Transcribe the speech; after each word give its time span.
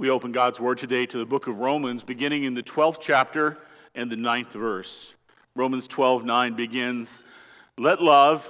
We 0.00 0.10
open 0.10 0.30
God's 0.30 0.60
Word 0.60 0.78
today 0.78 1.06
to 1.06 1.18
the 1.18 1.26
book 1.26 1.48
of 1.48 1.58
Romans, 1.58 2.04
beginning 2.04 2.44
in 2.44 2.54
the 2.54 2.62
12th 2.62 2.98
chapter 3.00 3.58
and 3.96 4.08
the 4.08 4.14
9th 4.14 4.52
verse. 4.52 5.16
Romans 5.56 5.88
12 5.88 6.24
9 6.24 6.54
begins 6.54 7.24
Let 7.76 8.00
love 8.00 8.48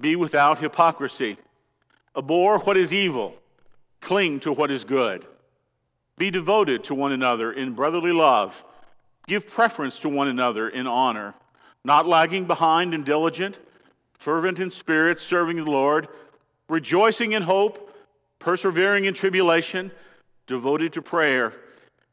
be 0.00 0.14
without 0.14 0.60
hypocrisy. 0.60 1.36
Abhor 2.16 2.60
what 2.60 2.76
is 2.76 2.94
evil, 2.94 3.34
cling 4.00 4.38
to 4.40 4.52
what 4.52 4.70
is 4.70 4.84
good. 4.84 5.26
Be 6.16 6.30
devoted 6.30 6.84
to 6.84 6.94
one 6.94 7.10
another 7.10 7.52
in 7.52 7.72
brotherly 7.72 8.12
love. 8.12 8.64
Give 9.26 9.44
preference 9.44 9.98
to 9.98 10.08
one 10.08 10.28
another 10.28 10.68
in 10.68 10.86
honor, 10.86 11.34
not 11.84 12.06
lagging 12.06 12.44
behind 12.44 12.94
and 12.94 13.04
diligent, 13.04 13.58
fervent 14.12 14.60
in 14.60 14.70
spirit, 14.70 15.18
serving 15.18 15.56
the 15.56 15.68
Lord, 15.68 16.06
rejoicing 16.68 17.32
in 17.32 17.42
hope, 17.42 17.92
persevering 18.38 19.06
in 19.06 19.14
tribulation 19.14 19.90
devoted 20.46 20.92
to 20.94 21.02
prayer, 21.02 21.52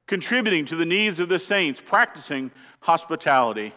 contributing 0.08 0.66
to 0.66 0.76
the 0.76 0.86
needs 0.86 1.20
of 1.20 1.30
the 1.30 1.40
saints, 1.40 1.82
practicing 1.84 2.52
hospitality. 2.82 3.74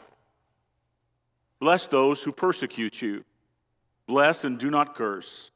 Bless 1.60 1.86
those 1.86 2.22
who 2.22 2.32
persecute 2.32 3.00
you. 3.00 3.24
Bless 4.06 4.44
and 4.44 4.58
do 4.58 4.70
not 4.70 4.94
curse. 4.94 5.50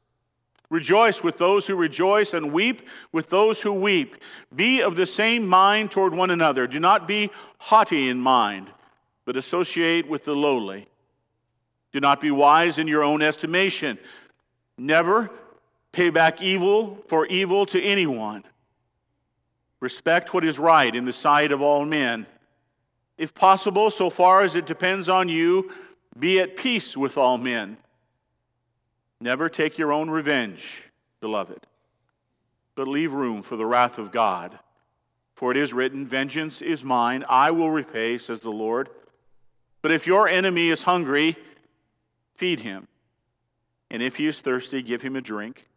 Rejoice 0.69 1.23
with 1.23 1.37
those 1.37 1.65
who 1.65 1.75
rejoice 1.75 2.33
and 2.33 2.53
weep 2.53 2.87
with 3.11 3.29
those 3.29 3.61
who 3.61 3.73
weep. 3.73 4.17
Be 4.55 4.81
of 4.81 4.95
the 4.95 5.05
same 5.05 5.47
mind 5.47 5.91
toward 5.91 6.13
one 6.13 6.29
another. 6.29 6.67
Do 6.67 6.79
not 6.79 7.07
be 7.07 7.31
haughty 7.57 8.07
in 8.07 8.19
mind, 8.19 8.69
but 9.25 9.35
associate 9.35 10.07
with 10.07 10.25
the 10.25 10.35
lowly. 10.35 10.85
Do 11.91 11.99
not 11.99 12.21
be 12.21 12.29
wise 12.29 12.77
in 12.77 12.87
your 12.87 13.03
own 13.03 13.23
estimation. 13.23 13.97
Never 14.77 15.31
pay 15.91 16.11
back 16.11 16.41
evil 16.41 16.99
for 17.07 17.25
evil 17.25 17.65
to 17.67 17.81
anyone. 17.81 18.43
Respect 19.79 20.33
what 20.33 20.43
is 20.43 20.59
right 20.59 20.93
in 20.93 21.05
the 21.05 21.13
sight 21.13 21.51
of 21.51 21.61
all 21.61 21.85
men. 21.85 22.25
If 23.17 23.33
possible, 23.33 23.91
so 23.91 24.09
far 24.09 24.41
as 24.41 24.55
it 24.55 24.65
depends 24.65 25.09
on 25.09 25.29
you, 25.29 25.71
be 26.17 26.39
at 26.39 26.57
peace 26.57 26.97
with 26.97 27.17
all 27.17 27.37
men. 27.37 27.77
Never 29.21 29.49
take 29.49 29.77
your 29.77 29.91
own 29.91 30.09
revenge, 30.09 30.89
beloved, 31.19 31.67
but 32.75 32.87
leave 32.87 33.11
room 33.11 33.41
for 33.41 33.57
the 33.57 33.65
wrath 33.65 33.97
of 33.97 34.11
God. 34.11 34.57
For 35.35 35.51
it 35.51 35.57
is 35.57 35.73
written, 35.73 36.05
Vengeance 36.05 36.61
is 36.61 36.83
mine, 36.83 37.23
I 37.29 37.51
will 37.51 37.71
repay, 37.71 38.17
says 38.17 38.41
the 38.41 38.49
Lord. 38.49 38.89
But 39.81 39.91
if 39.91 40.05
your 40.05 40.27
enemy 40.27 40.69
is 40.69 40.83
hungry, 40.83 41.37
feed 42.35 42.61
him. 42.61 42.87
And 43.89 44.03
if 44.03 44.17
he 44.17 44.27
is 44.27 44.41
thirsty, 44.41 44.81
give 44.81 45.01
him 45.01 45.15
a 45.15 45.21
drink. 45.21 45.67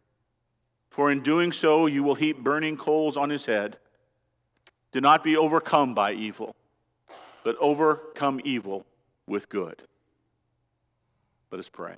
For 0.89 1.09
in 1.11 1.21
doing 1.21 1.51
so, 1.51 1.85
you 1.85 2.03
will 2.03 2.15
heap 2.15 2.43
burning 2.43 2.77
coals 2.77 3.17
on 3.17 3.29
his 3.29 3.45
head. 3.45 3.77
Do 4.93 5.01
not 5.01 5.23
be 5.23 5.35
overcome 5.35 5.95
by 5.95 6.13
evil, 6.13 6.55
but 7.43 7.57
overcome 7.59 8.39
evil 8.43 8.85
with 9.27 9.49
good. 9.49 9.81
Let 11.51 11.59
us 11.59 11.67
pray. 11.67 11.95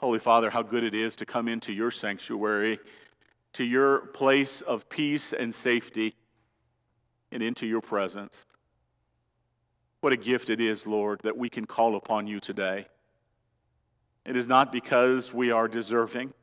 Holy 0.00 0.18
Father, 0.18 0.50
how 0.50 0.60
good 0.60 0.84
it 0.84 0.94
is 0.94 1.16
to 1.16 1.24
come 1.24 1.48
into 1.48 1.72
your 1.72 1.90
sanctuary, 1.90 2.78
to 3.54 3.64
your 3.64 4.00
place 4.08 4.60
of 4.60 4.90
peace 4.90 5.32
and 5.32 5.54
safety, 5.54 6.14
and 7.32 7.42
into 7.42 7.66
your 7.66 7.80
presence. 7.80 8.44
What 10.02 10.12
a 10.12 10.18
gift 10.18 10.50
it 10.50 10.60
is, 10.60 10.86
Lord, 10.86 11.20
that 11.22 11.38
we 11.38 11.48
can 11.48 11.64
call 11.64 11.96
upon 11.96 12.26
you 12.26 12.38
today. 12.38 12.86
It 14.26 14.36
is 14.36 14.46
not 14.46 14.70
because 14.70 15.32
we 15.32 15.50
are 15.50 15.68
deserving 15.68 16.34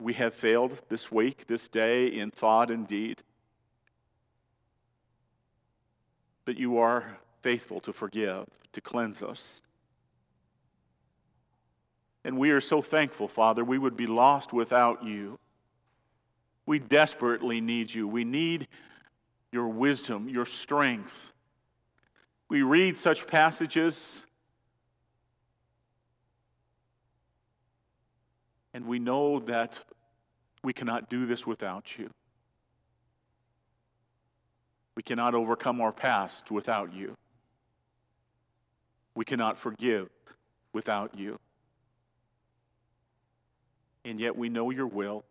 we 0.00 0.14
have 0.14 0.34
failed 0.34 0.82
this 0.88 1.10
week, 1.10 1.46
this 1.46 1.68
day, 1.68 2.06
in 2.06 2.30
thought 2.30 2.70
and 2.70 2.86
deed. 2.86 3.22
But 6.44 6.58
you 6.58 6.78
are 6.78 7.18
faithful 7.40 7.80
to 7.80 7.92
forgive, 7.92 8.46
to 8.72 8.80
cleanse 8.80 9.22
us. 9.22 9.62
And 12.24 12.38
we 12.38 12.50
are 12.50 12.60
so 12.60 12.80
thankful, 12.80 13.28
Father. 13.28 13.64
We 13.64 13.78
would 13.78 13.96
be 13.96 14.06
lost 14.06 14.52
without 14.52 15.04
you. 15.04 15.38
We 16.66 16.78
desperately 16.78 17.60
need 17.60 17.92
you. 17.92 18.08
We 18.08 18.24
need 18.24 18.66
your 19.52 19.68
wisdom, 19.68 20.28
your 20.28 20.46
strength. 20.46 21.32
We 22.48 22.62
read 22.62 22.98
such 22.98 23.26
passages 23.26 24.26
And 28.74 28.86
we 28.86 28.98
know 28.98 29.38
that 29.38 29.78
we 30.64 30.72
cannot 30.72 31.08
do 31.08 31.26
this 31.26 31.46
without 31.46 31.96
you. 31.96 32.10
We 34.96 35.02
cannot 35.02 35.34
overcome 35.34 35.80
our 35.80 35.92
past 35.92 36.50
without 36.50 36.92
you. 36.92 37.16
We 39.14 39.24
cannot 39.24 39.58
forgive 39.58 40.08
without 40.72 41.16
you. 41.16 41.38
And 44.04 44.18
yet 44.18 44.36
we 44.36 44.48
know 44.48 44.70
your 44.70 44.88
will. 44.88 45.24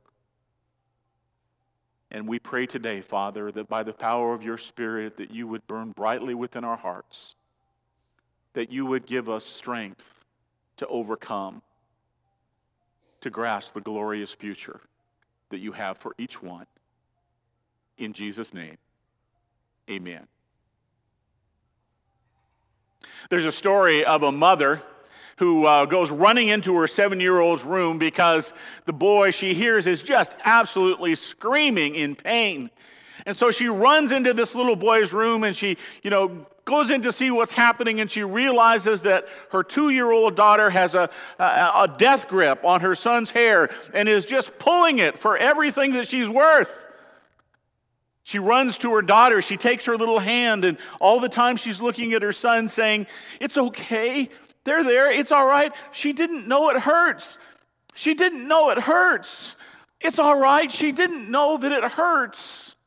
And 2.10 2.28
we 2.28 2.40
pray 2.40 2.66
today, 2.66 3.02
Father, 3.02 3.52
that 3.52 3.68
by 3.68 3.84
the 3.84 3.94
power 3.94 4.34
of 4.34 4.44
your 4.44 4.58
Spirit, 4.58 5.18
that 5.18 5.32
you 5.32 5.48
would 5.48 5.68
burn 5.68 5.92
brightly 5.92 6.34
within 6.34 6.64
our 6.64 6.78
hearts, 6.78 7.36
that 8.54 8.72
you 8.72 8.86
would 8.86 9.06
give 9.06 9.30
us 9.30 9.46
strength 9.46 10.24
to 10.78 10.88
overcome 10.88 11.62
to 13.24 13.30
grasp 13.30 13.74
the 13.74 13.82
glorious 13.82 14.34
future 14.34 14.82
that 15.50 15.60
you 15.60 15.72
have 15.72 15.98
for 15.98 16.14
each 16.18 16.44
one. 16.44 16.66
In 17.98 18.12
Jesus' 18.12 18.54
name, 18.54 18.78
amen. 19.90 20.28
There's 23.30 23.46
a 23.46 23.52
story 23.52 24.04
of 24.04 24.24
a 24.24 24.32
mother 24.32 24.82
who 25.38 25.66
uh, 25.66 25.86
goes 25.86 26.12
running 26.12 26.50
into 26.50 26.76
her 26.76 26.88
seven 26.88 27.20
year 27.20 27.40
old's 27.40 27.64
room 27.64 27.98
because 27.98 28.54
the 28.86 28.94
boy 28.94 29.32
she 29.32 29.54
hears 29.54 29.88
is 29.88 30.02
just 30.02 30.36
absolutely 30.44 31.16
screaming 31.16 31.96
in 31.96 32.16
pain. 32.16 32.70
And 33.26 33.38
so 33.38 33.52
she 33.52 33.68
runs 33.68 34.12
into 34.12 34.34
this 34.34 34.54
little 34.54 34.76
boy's 34.76 35.14
room 35.14 35.46
and 35.46 35.56
she, 35.56 35.78
you 36.04 36.10
know, 36.10 36.46
goes 36.66 36.90
in 36.90 37.02
to 37.02 37.12
see 37.12 37.30
what's 37.30 37.54
happening 37.54 38.00
and 38.00 38.10
she 38.10 38.24
realizes 38.24 39.02
that 39.02 39.28
her 39.52 39.64
two 39.64 39.90
year 39.90 40.12
old 40.12 40.36
daughter 40.36 40.70
has 40.70 40.96
a, 40.96 41.10
a, 41.40 41.44
a, 41.44 41.96
death 41.98 42.28
grip 42.28 42.64
on 42.64 42.82
her 42.82 42.96
son's 42.96 43.32
hair 43.32 43.70
and 43.94 44.08
is 44.08 44.26
just 44.26 44.58
pulling 44.58 45.00
it 45.00 45.18
for 45.18 45.38
everything 45.38 45.94
that 45.94 46.08
she's 46.08 46.30
worth. 46.30 46.74
She 48.24 48.40
runs 48.40 48.78
to 48.80 48.94
her 48.94 49.02
daughter. 49.02 49.42
She 49.42 49.58
takes 49.58 49.86
her 49.86 49.98
little 49.98 50.20
hand, 50.20 50.64
and 50.64 50.78
all 51.02 51.20
the 51.20 51.28
time 51.28 51.58
she's 51.58 51.82
looking 51.82 52.14
at 52.14 52.22
her 52.22 52.32
son, 52.32 52.70
saying, 52.70 53.08
It's 53.42 53.58
okay. 53.58 54.30
They're 54.64 54.84
there. 54.84 55.12
It's 55.12 55.34
all 55.34 55.46
right. 55.46 55.76
She 55.92 56.14
didn't 56.14 56.48
know 56.48 56.70
it 56.70 56.78
hurts. 56.78 57.38
She 57.94 58.14
didn't 58.14 58.48
know 58.48 58.70
it 58.70 58.80
hurts. 58.80 59.58
It's 60.00 60.20
all 60.20 60.38
right. 60.38 60.72
She 60.72 60.94
didn't 60.94 61.30
know 61.30 61.58
that 61.58 61.72
it 61.74 61.84
hurts. 61.84 62.78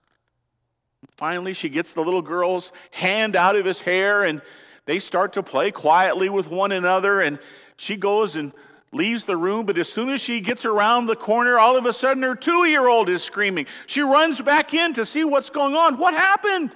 Finally, 1.16 1.54
she 1.54 1.68
gets 1.68 1.92
the 1.92 2.02
little 2.02 2.22
girl's 2.22 2.72
hand 2.90 3.36
out 3.36 3.56
of 3.56 3.64
his 3.64 3.80
hair, 3.80 4.22
and 4.22 4.42
they 4.84 4.98
start 4.98 5.32
to 5.34 5.42
play 5.42 5.70
quietly 5.70 6.28
with 6.28 6.48
one 6.48 6.72
another. 6.72 7.20
And 7.20 7.38
she 7.76 7.96
goes 7.96 8.36
and 8.36 8.52
leaves 8.92 9.24
the 9.24 9.36
room, 9.36 9.66
but 9.66 9.78
as 9.78 9.92
soon 9.92 10.10
as 10.10 10.20
she 10.20 10.40
gets 10.40 10.64
around 10.64 11.06
the 11.06 11.16
corner, 11.16 11.58
all 11.58 11.76
of 11.76 11.86
a 11.86 11.92
sudden 11.92 12.22
her 12.22 12.34
two 12.34 12.64
year 12.64 12.88
old 12.88 13.08
is 13.08 13.22
screaming. 13.22 13.66
She 13.86 14.00
runs 14.00 14.40
back 14.40 14.74
in 14.74 14.92
to 14.94 15.06
see 15.06 15.24
what's 15.24 15.50
going 15.50 15.74
on. 15.74 15.98
What 15.98 16.14
happened? 16.14 16.74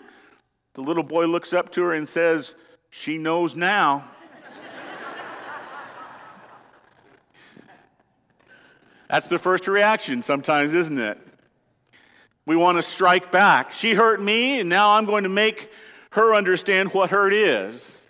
The 0.75 0.83
little 0.83 1.03
boy 1.03 1.27
looks 1.27 1.53
up 1.53 1.73
to 1.73 1.83
her 1.83 1.95
and 1.95 2.09
says, 2.09 2.55
She 2.91 3.19
knows 3.19 3.57
now. 3.57 4.05
That's 9.09 9.29
the 9.29 9.39
first 9.39 9.67
reaction 9.67 10.23
sometimes, 10.23 10.75
isn't 10.75 10.99
it? 10.99 11.19
We 12.47 12.57
want 12.57 12.79
to 12.79 12.83
strike 12.83 13.31
back. 13.31 13.73
She 13.73 13.95
hurt 13.95 14.21
me, 14.21 14.61
and 14.61 14.69
now 14.69 14.91
I'm 14.91 15.05
going 15.05 15.25
to 15.25 15.29
make 15.29 15.71
her 16.11 16.35
understand 16.35 16.93
what 16.93 17.11
hurt 17.11 17.33
is. 17.33 18.09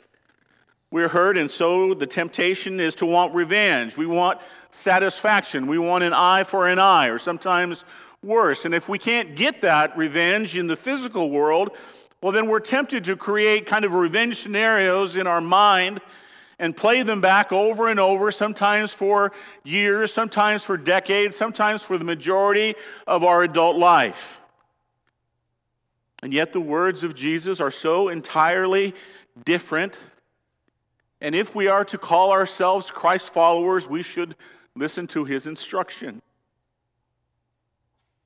We're 0.91 1.09
hurt, 1.09 1.39
and 1.39 1.51
so 1.51 1.95
the 1.95 2.07
temptation 2.07 2.81
is 2.81 2.95
to 2.97 3.07
want 3.07 3.35
revenge. 3.35 3.97
We 3.97 4.07
want 4.07 4.41
satisfaction. 4.71 5.67
We 5.67 5.79
want 5.79 6.05
an 6.05 6.13
eye 6.13 6.45
for 6.45 6.67
an 6.67 6.79
eye, 6.79 7.09
or 7.09 7.19
sometimes 7.19 7.85
worse. 8.23 8.65
And 8.65 8.75
if 8.75 8.89
we 8.89 8.99
can't 8.99 9.37
get 9.37 9.63
that 9.63 9.97
revenge 9.97 10.57
in 10.57 10.67
the 10.67 10.77
physical 10.77 11.31
world, 11.31 11.77
well, 12.23 12.33
then 12.33 12.49
we're 12.49 12.61
tempted 12.61 13.05
to 13.05 13.17
create 13.17 13.67
kind 13.67 13.85
of 13.85 13.95
revenge 13.95 14.37
scenarios 14.37 15.17
in 15.17 15.27
our 15.27 15.41
mind 15.41 16.01
and 16.61 16.77
play 16.77 17.03
them 17.03 17.23
back 17.23 17.53
over 17.53 17.89
and 17.89 17.99
over, 17.99 18.31
sometimes 18.31 18.93
for 18.93 19.33
years, 19.65 20.13
sometimes 20.13 20.63
for 20.63 20.77
decades, 20.77 21.35
sometimes 21.35 21.83
for 21.83 21.97
the 21.97 22.05
majority 22.05 22.75
of 23.07 23.25
our 23.25 23.43
adult 23.43 23.77
life. 23.77 24.39
And 26.23 26.35
yet, 26.35 26.53
the 26.53 26.61
words 26.61 27.03
of 27.03 27.15
Jesus 27.15 27.61
are 27.61 27.71
so 27.71 28.09
entirely 28.09 28.95
different. 29.45 29.99
And 31.23 31.35
if 31.35 31.55
we 31.55 31.67
are 31.67 31.85
to 31.87 31.97
call 31.97 32.31
ourselves 32.31 32.91
Christ 32.91 33.33
followers, 33.33 33.89
we 33.89 34.03
should 34.03 34.37
listen 34.77 35.07
to 35.09 35.25
his 35.25 35.47
instruction. 35.47 36.21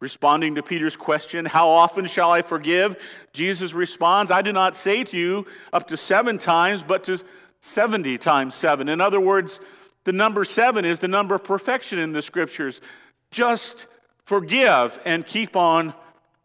Responding 0.01 0.57
to 0.57 0.63
Peter's 0.63 0.97
question, 0.97 1.47
How 1.47 1.69
often 1.69 2.07
shall 2.07 2.33
I 2.33 2.43
forgive? 2.43 2.97
Jesus 3.33 3.73
responds, 3.73 4.33
I 4.33 4.43
do 4.43 4.53
not 4.53 4.75
say 4.75 5.05
to 5.05 5.17
you 5.17 5.47
up 5.73 5.87
to 5.89 5.97
seven 5.97 6.37
times, 6.37 6.83
but 6.83 7.05
to 7.05 7.23
70 7.65 8.19
times 8.19 8.55
seven. 8.55 8.91
In 8.91 9.01
other 9.01 9.19
words, 9.19 9.59
the 10.05 10.13
number 10.13 10.45
seven 10.45 10.85
is 10.85 10.99
the 10.99 11.09
number 11.09 11.35
of 11.35 11.45
perfection 11.45 11.99
in 11.99 12.13
the 12.13 12.21
scriptures. 12.21 12.83
Just 13.31 13.87
forgive 14.27 15.01
and 15.07 15.25
keep 15.25 15.57
on 15.57 15.95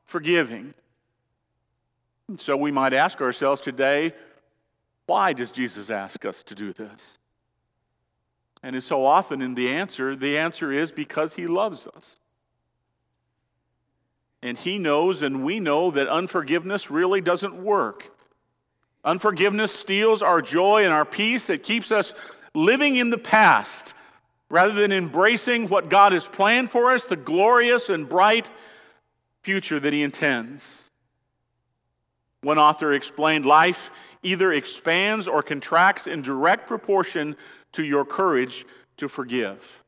forgiving. 0.06 0.74
And 2.30 2.40
so 2.40 2.56
we 2.56 2.72
might 2.72 2.94
ask 2.94 3.20
ourselves 3.20 3.60
today, 3.60 4.14
why 5.08 5.34
does 5.34 5.52
Jesus 5.52 5.90
ask 5.90 6.24
us 6.24 6.42
to 6.44 6.56
do 6.56 6.72
this? 6.72 7.20
And 8.64 8.74
it's 8.74 8.86
so 8.86 9.06
often 9.06 9.42
in 9.42 9.56
the 9.56 9.68
answer, 9.68 10.16
the 10.16 10.38
answer 10.38 10.72
is 10.72 10.90
because 10.90 11.34
he 11.34 11.48
loves 11.48 11.86
us. 11.86 12.16
And 14.42 14.58
he 14.58 14.80
knows, 14.80 15.22
and 15.22 15.44
we 15.44 15.60
know, 15.60 15.92
that 15.92 16.08
unforgiveness 16.08 16.90
really 16.90 17.20
doesn't 17.20 17.62
work. 17.62 18.10
Unforgiveness 19.04 19.74
steals 19.74 20.22
our 20.22 20.42
joy 20.42 20.84
and 20.84 20.94
our 20.94 21.06
peace. 21.06 21.50
It 21.50 21.64
keeps 21.64 21.92
us 21.92 22.14
living 22.54 22.96
in 22.96 23.10
the 23.10 23.18
past 23.18 23.94
rather 24.50 24.74
than 24.74 24.92
embracing 24.92 25.68
what 25.68 25.90
God 25.90 26.12
has 26.12 26.28
planned 26.28 26.72
for 26.72 26.92
us, 26.92 27.06
the 27.06 27.16
glorious 27.16 27.90
and 27.90 28.10
bright 28.10 28.50
future 29.42 29.80
that 29.80 29.94
He 29.94 30.02
intends. 30.02 30.90
One 32.42 32.58
author 32.58 32.94
explained 32.94 33.46
life 33.46 33.92
either 34.24 34.52
expands 34.52 35.28
or 35.28 35.44
contracts 35.44 36.08
in 36.08 36.22
direct 36.22 36.68
proportion 36.68 37.36
to 37.72 37.84
your 37.84 38.06
courage 38.06 38.66
to 38.98 39.08
forgive. 39.08 39.84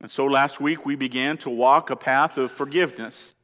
And 0.00 0.10
so 0.10 0.26
last 0.26 0.60
week 0.60 0.84
we 0.84 0.94
began 0.94 1.36
to 1.38 1.50
walk 1.50 1.90
a 1.90 1.96
path 1.96 2.36
of 2.38 2.50
forgiveness. 2.50 3.35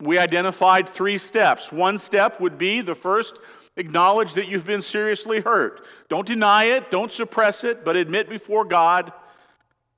We 0.00 0.18
identified 0.18 0.88
three 0.88 1.18
steps. 1.18 1.72
One 1.72 1.98
step 1.98 2.40
would 2.40 2.58
be 2.58 2.80
the 2.82 2.94
first, 2.94 3.38
acknowledge 3.76 4.34
that 4.34 4.48
you've 4.48 4.66
been 4.66 4.82
seriously 4.82 5.40
hurt. 5.40 5.84
Don't 6.08 6.26
deny 6.26 6.64
it, 6.64 6.90
don't 6.90 7.12
suppress 7.12 7.64
it, 7.64 7.84
but 7.84 7.96
admit 7.96 8.28
before 8.28 8.64
God 8.64 9.12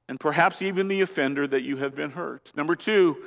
and 0.09 0.19
perhaps 0.19 0.63
even 0.63 0.89
the 0.89 1.01
offender 1.01 1.47
that 1.47 1.63
you 1.63 1.77
have 1.77 1.95
been 1.95 2.11
hurt. 2.11 2.53
Number 2.57 2.75
two, 2.75 3.19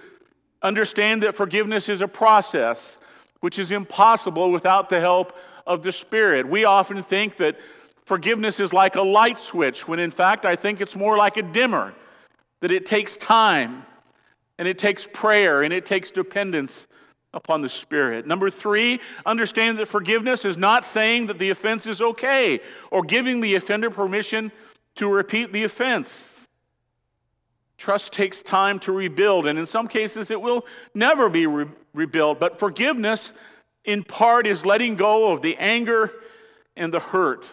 understand 0.62 1.24
that 1.24 1.36
forgiveness 1.36 1.90
is 1.90 2.02
a 2.02 2.08
process 2.08 3.00
which 3.40 3.60
is 3.60 3.72
impossible 3.72 4.52
without 4.52 4.90
the 4.90 5.00
help 5.00 5.38
of 5.66 5.84
the 5.84 5.92
Spirit. 5.92 6.48
We 6.48 6.66
often 6.66 7.02
think 7.04 7.38
that 7.38 7.60
forgiveness 8.06 8.60
is 8.60 8.74
like 8.74 8.96
a 8.96 9.02
light 9.02 9.40
switch, 9.40 9.88
when 9.88 10.00
in 10.00 10.12
fact 10.12 10.46
I 10.46 10.56
think 10.56 10.82
it's 10.82 10.96
more 10.96 11.18
like 11.18 11.38
a 11.38 11.44
dimmer 11.44 11.94
that 12.62 12.72
it 12.72 12.86
takes 12.86 13.18
time 13.18 13.86
and 14.58 14.68
it 14.68 14.78
takes 14.78 15.08
prayer 15.12 15.62
and 15.62 15.74
it 15.74 15.86
takes 15.86 16.12
dependence 16.12 16.88
upon 17.34 17.62
the 17.62 17.70
Spirit. 17.70 18.28
Number 18.28 18.50
three, 18.50 19.00
understand 19.26 19.78
that 19.78 19.88
forgiveness 19.88 20.44
is 20.46 20.58
not 20.58 20.86
saying 20.86 21.28
that 21.28 21.40
the 21.40 21.50
offense 21.50 21.86
is 21.86 22.02
okay 22.02 22.60
or 22.92 23.04
giving 23.04 23.42
the 23.42 23.56
offender 23.56 23.90
permission 23.90 24.52
to 24.96 25.08
repeat 25.08 25.54
the 25.54 25.64
offense. 25.64 26.48
Trust 27.78 28.14
takes 28.14 28.42
time 28.42 28.78
to 28.80 28.92
rebuild, 28.92 29.48
and 29.48 29.58
in 29.58 29.66
some 29.66 29.88
cases, 29.88 30.30
it 30.30 30.40
will 30.40 30.66
never 30.94 31.30
be 31.30 31.48
re- 31.48 31.66
rebuilt. 31.94 32.40
But 32.40 32.60
forgiveness, 32.60 33.34
in 33.86 34.04
part, 34.04 34.46
is 34.46 34.66
letting 34.66 34.96
go 34.96 35.32
of 35.32 35.42
the 35.42 35.56
anger 35.58 36.12
and 36.76 36.94
the 36.94 37.00
hurt 37.00 37.52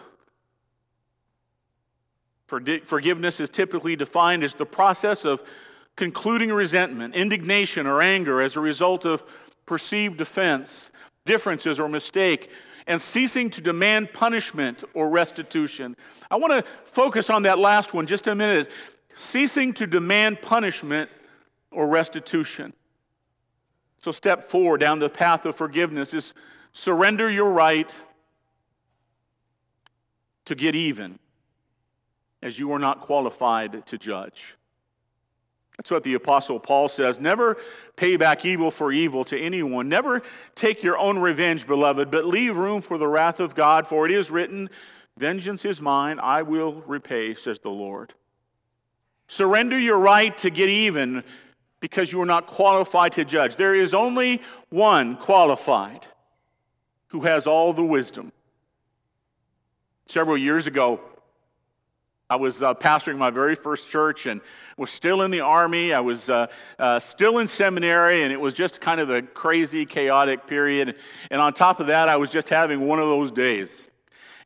Forgiveness 2.49 3.39
is 3.39 3.49
typically 3.49 3.95
defined 3.95 4.43
as 4.43 4.55
the 4.55 4.65
process 4.65 5.23
of 5.23 5.43
concluding 5.99 6.49
resentment, 6.49 7.13
indignation, 7.13 7.85
or 7.85 8.01
anger 8.01 8.41
as 8.41 8.55
a 8.55 8.59
result 8.61 9.03
of 9.03 9.21
perceived 9.65 10.21
offense, 10.21 10.91
differences, 11.25 11.77
or 11.77 11.89
mistake, 11.89 12.49
and 12.87 13.01
ceasing 13.01 13.49
to 13.49 13.59
demand 13.59 14.13
punishment 14.13 14.85
or 14.93 15.09
restitution. 15.09 15.97
I 16.31 16.37
want 16.37 16.53
to 16.53 16.71
focus 16.85 17.29
on 17.29 17.43
that 17.43 17.59
last 17.59 17.93
one 17.93 18.07
just 18.07 18.27
a 18.27 18.33
minute. 18.33 18.71
Ceasing 19.13 19.73
to 19.73 19.85
demand 19.85 20.41
punishment 20.41 21.09
or 21.69 21.85
restitution. 21.85 22.71
So, 23.97 24.13
step 24.13 24.45
four 24.45 24.77
down 24.77 24.99
the 24.99 25.09
path 25.09 25.45
of 25.45 25.57
forgiveness 25.57 26.13
is 26.13 26.33
surrender 26.71 27.29
your 27.29 27.51
right 27.51 27.93
to 30.45 30.55
get 30.55 30.75
even 30.75 31.19
as 32.41 32.57
you 32.57 32.71
are 32.71 32.79
not 32.79 33.01
qualified 33.01 33.85
to 33.87 33.97
judge. 33.97 34.55
That's 35.79 35.91
what 35.91 36.03
the 36.03 36.15
Apostle 36.15 36.59
Paul 36.59 36.89
says. 36.89 37.21
Never 37.21 37.55
pay 37.95 38.17
back 38.17 38.43
evil 38.43 38.69
for 38.69 38.91
evil 38.91 39.23
to 39.23 39.39
anyone. 39.39 39.87
Never 39.87 40.21
take 40.53 40.83
your 40.83 40.97
own 40.97 41.19
revenge, 41.19 41.65
beloved, 41.65 42.11
but 42.11 42.25
leave 42.25 42.57
room 42.57 42.81
for 42.81 42.97
the 42.97 43.07
wrath 43.07 43.39
of 43.39 43.55
God, 43.55 43.87
for 43.87 44.05
it 44.05 44.11
is 44.11 44.29
written, 44.29 44.69
Vengeance 45.15 45.63
is 45.63 45.79
mine, 45.79 46.19
I 46.21 46.41
will 46.41 46.83
repay, 46.85 47.33
says 47.33 47.59
the 47.59 47.69
Lord. 47.69 48.13
Surrender 49.29 49.79
your 49.79 49.97
right 49.97 50.37
to 50.39 50.49
get 50.49 50.67
even 50.67 51.23
because 51.79 52.11
you 52.11 52.21
are 52.21 52.25
not 52.25 52.47
qualified 52.47 53.13
to 53.13 53.23
judge. 53.23 53.55
There 53.55 53.73
is 53.73 53.93
only 53.93 54.41
one 54.67 55.15
qualified 55.15 56.07
who 57.07 57.21
has 57.21 57.47
all 57.47 57.71
the 57.71 57.85
wisdom. 57.85 58.33
Several 60.07 60.37
years 60.37 60.67
ago, 60.67 60.99
I 62.31 62.35
was 62.35 62.61
uh, 62.61 62.75
pastoring 62.75 63.17
my 63.17 63.31
very 63.31 63.55
first 63.55 63.89
church 63.89 64.27
and 64.27 64.39
was 64.77 64.91
still 64.91 65.23
in 65.23 65.31
the 65.31 65.39
army. 65.39 65.93
I 65.93 65.99
was 65.99 66.29
uh, 66.29 66.45
uh, 66.77 66.99
still 66.99 67.39
in 67.39 67.47
seminary, 67.47 68.21
and 68.21 68.31
it 68.31 68.39
was 68.39 68.53
just 68.53 68.79
kind 68.79 69.01
of 69.01 69.09
a 69.09 69.23
crazy, 69.23 69.83
chaotic 69.83 70.45
period. 70.45 70.95
And 71.31 71.41
on 71.41 71.53
top 71.53 71.79
of 71.79 71.87
that, 71.87 72.07
I 72.07 72.17
was 72.17 72.29
just 72.29 72.47
having 72.49 72.81
one 72.81 72.99
of 72.99 73.07
those 73.07 73.31
days. 73.31 73.89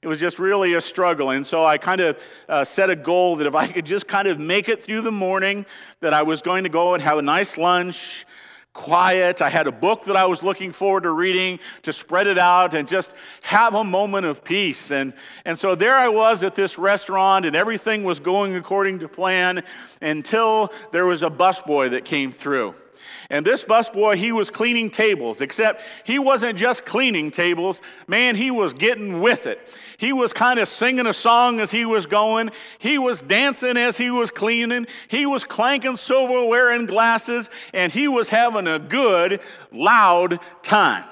It 0.02 0.08
was 0.08 0.18
just 0.18 0.40
really 0.40 0.76
a 0.76 0.82
struggle. 0.82 1.32
And 1.32 1.46
so 1.46 1.66
I 1.66 1.78
kind 1.78 2.00
of 2.00 2.18
uh, 2.48 2.64
set 2.64 2.90
a 2.90 2.96
goal 2.96 3.36
that 3.36 3.48
if 3.48 3.56
I 3.56 3.68
could 3.68 3.86
just 3.86 4.08
kind 4.08 4.30
of 4.30 4.40
make 4.40 4.70
it 4.70 4.82
through 4.82 5.02
the 5.02 5.12
morning, 5.12 5.66
that 6.00 6.14
I 6.14 6.24
was 6.24 6.42
going 6.42 6.64
to 6.64 6.70
go 6.70 6.94
and 6.94 7.04
have 7.04 7.18
a 7.18 7.22
nice 7.22 7.58
lunch 7.58 8.26
quiet. 8.74 9.42
I 9.42 9.50
had 9.50 9.68
a 9.68 9.72
book 9.72 10.04
that 10.06 10.16
I 10.16 10.26
was 10.26 10.44
looking 10.44 10.72
forward 10.72 11.04
to 11.04 11.12
reading 11.12 11.60
to 11.84 11.94
spread 11.94 12.28
it 12.28 12.38
out 12.38 12.74
and 12.74 12.88
just 12.88 13.14
have 13.42 13.76
a 13.76 13.84
moment 13.84 14.26
of 14.26 14.44
peace. 14.44 14.92
And, 14.92 15.14
and 15.46 15.58
so 15.58 15.76
there 15.76 15.96
I 15.96 16.10
was 16.10 16.44
at 16.44 16.56
this 16.56 16.78
restaurant, 16.78 17.46
and 17.46 17.56
everything 17.56 18.04
was 18.04 18.20
going 18.20 18.56
according 18.56 19.00
to 19.00 19.08
plan 19.08 19.64
until 20.02 20.72
there 20.92 21.06
was 21.06 21.22
a 21.22 21.30
busboy 21.30 21.92
that 21.92 22.06
came 22.06 22.32
through. 22.32 22.76
And 23.30 23.46
this 23.46 23.64
busboy, 23.64 24.16
he 24.16 24.32
was 24.32 24.50
cleaning 24.50 24.90
tables, 24.90 25.42
except 25.42 25.84
he 26.04 26.20
wasn't 26.20 26.58
just 26.58 26.86
cleaning 26.86 27.32
tables. 27.32 27.82
Man, 28.08 28.36
he 28.36 28.52
was 28.52 28.74
getting 28.74 29.22
with 29.22 29.46
it. 29.46 29.60
He 29.98 30.14
was 30.14 30.34
kind 30.34 30.60
of 30.60 30.68
singing 30.68 31.08
a 31.08 31.14
song 31.14 31.60
as 31.60 31.72
he 31.72 31.86
was 31.86 32.06
going. 32.06 32.52
He 32.80 32.98
was 32.98 33.22
dancing 33.22 33.78
as 33.78 33.98
he 33.98 34.12
was 34.12 34.32
cleaning. 34.32 34.88
He 35.08 35.26
was 35.26 35.44
clanking 35.44 35.96
silverware 35.96 36.72
and 36.72 36.88
glasses, 36.88 37.50
and 37.74 37.92
he 37.92 38.08
was 38.08 38.30
having 38.30 38.68
a 38.68 38.80
good, 38.80 39.40
loud 39.72 40.40
time. 40.62 41.06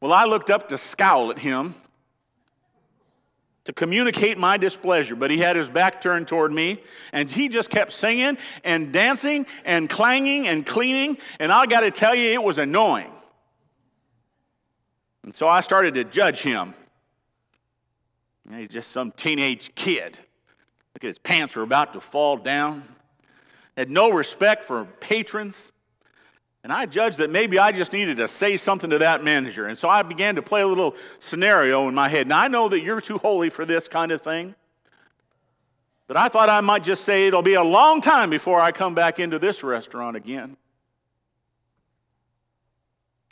Well, 0.00 0.12
I 0.12 0.24
looked 0.24 0.50
up 0.50 0.68
to 0.68 0.78
scowl 0.78 1.30
at 1.30 1.38
him 1.38 1.74
to 3.68 3.74
communicate 3.74 4.38
my 4.38 4.56
displeasure, 4.56 5.14
but 5.14 5.30
he 5.30 5.36
had 5.36 5.54
his 5.54 5.68
back 5.68 6.00
turned 6.00 6.26
toward 6.26 6.50
me, 6.50 6.80
and 7.12 7.30
he 7.30 7.50
just 7.50 7.68
kept 7.68 7.92
singing 7.92 8.38
and 8.64 8.94
dancing 8.94 9.44
and 9.66 9.90
clanging 9.90 10.48
and 10.48 10.64
cleaning, 10.64 11.18
and 11.38 11.52
I 11.52 11.66
got 11.66 11.80
to 11.80 11.90
tell 11.90 12.14
you, 12.14 12.32
it 12.32 12.42
was 12.42 12.56
annoying. 12.56 13.12
And 15.22 15.34
so 15.34 15.46
I 15.46 15.60
started 15.60 15.92
to 15.96 16.04
judge 16.04 16.40
him. 16.40 16.72
He's 18.50 18.70
just 18.70 18.90
some 18.90 19.12
teenage 19.12 19.74
kid. 19.74 20.16
Look 20.94 21.04
at 21.04 21.08
his 21.08 21.18
pants 21.18 21.54
were 21.54 21.62
about 21.62 21.92
to 21.92 22.00
fall 22.00 22.38
down. 22.38 22.84
Had 23.76 23.90
no 23.90 24.08
respect 24.08 24.64
for 24.64 24.86
patrons. 24.86 25.72
And 26.68 26.76
I 26.76 26.84
judged 26.84 27.16
that 27.16 27.30
maybe 27.30 27.58
I 27.58 27.72
just 27.72 27.94
needed 27.94 28.18
to 28.18 28.28
say 28.28 28.58
something 28.58 28.90
to 28.90 28.98
that 28.98 29.24
manager. 29.24 29.68
And 29.68 29.78
so 29.78 29.88
I 29.88 30.02
began 30.02 30.34
to 30.34 30.42
play 30.42 30.60
a 30.60 30.66
little 30.66 30.96
scenario 31.18 31.88
in 31.88 31.94
my 31.94 32.10
head. 32.10 32.28
Now, 32.28 32.40
I 32.40 32.48
know 32.48 32.68
that 32.68 32.80
you're 32.80 33.00
too 33.00 33.16
holy 33.16 33.48
for 33.48 33.64
this 33.64 33.88
kind 33.88 34.12
of 34.12 34.20
thing. 34.20 34.54
But 36.08 36.18
I 36.18 36.28
thought 36.28 36.50
I 36.50 36.60
might 36.60 36.84
just 36.84 37.04
say 37.04 37.26
it'll 37.26 37.40
be 37.40 37.54
a 37.54 37.62
long 37.62 38.02
time 38.02 38.28
before 38.28 38.60
I 38.60 38.70
come 38.70 38.94
back 38.94 39.18
into 39.18 39.38
this 39.38 39.62
restaurant 39.62 40.14
again. 40.14 40.58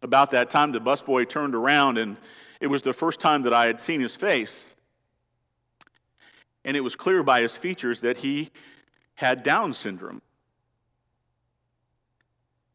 About 0.01 0.31
that 0.31 0.49
time, 0.49 0.73
the 0.73 0.81
busboy 0.81 1.29
turned 1.29 1.55
around, 1.55 1.99
and 1.99 2.17
it 2.59 2.69
was 2.69 2.81
the 2.81 2.95
first 2.95 3.21
time 3.21 3.43
that 3.43 3.53
I 3.53 3.67
had 3.67 3.83
seen 3.83 4.01
his 4.01 4.17
face. 4.17 4.75
And 6.65 6.75
it 6.75 6.81
was 6.81 6.97
clear 6.97 7.23
by 7.23 7.43
his 7.43 7.55
features 7.55 8.01
that 8.01 8.17
he 8.17 8.51
had 9.17 9.43
Down 9.43 9.75
syndrome. 9.75 10.23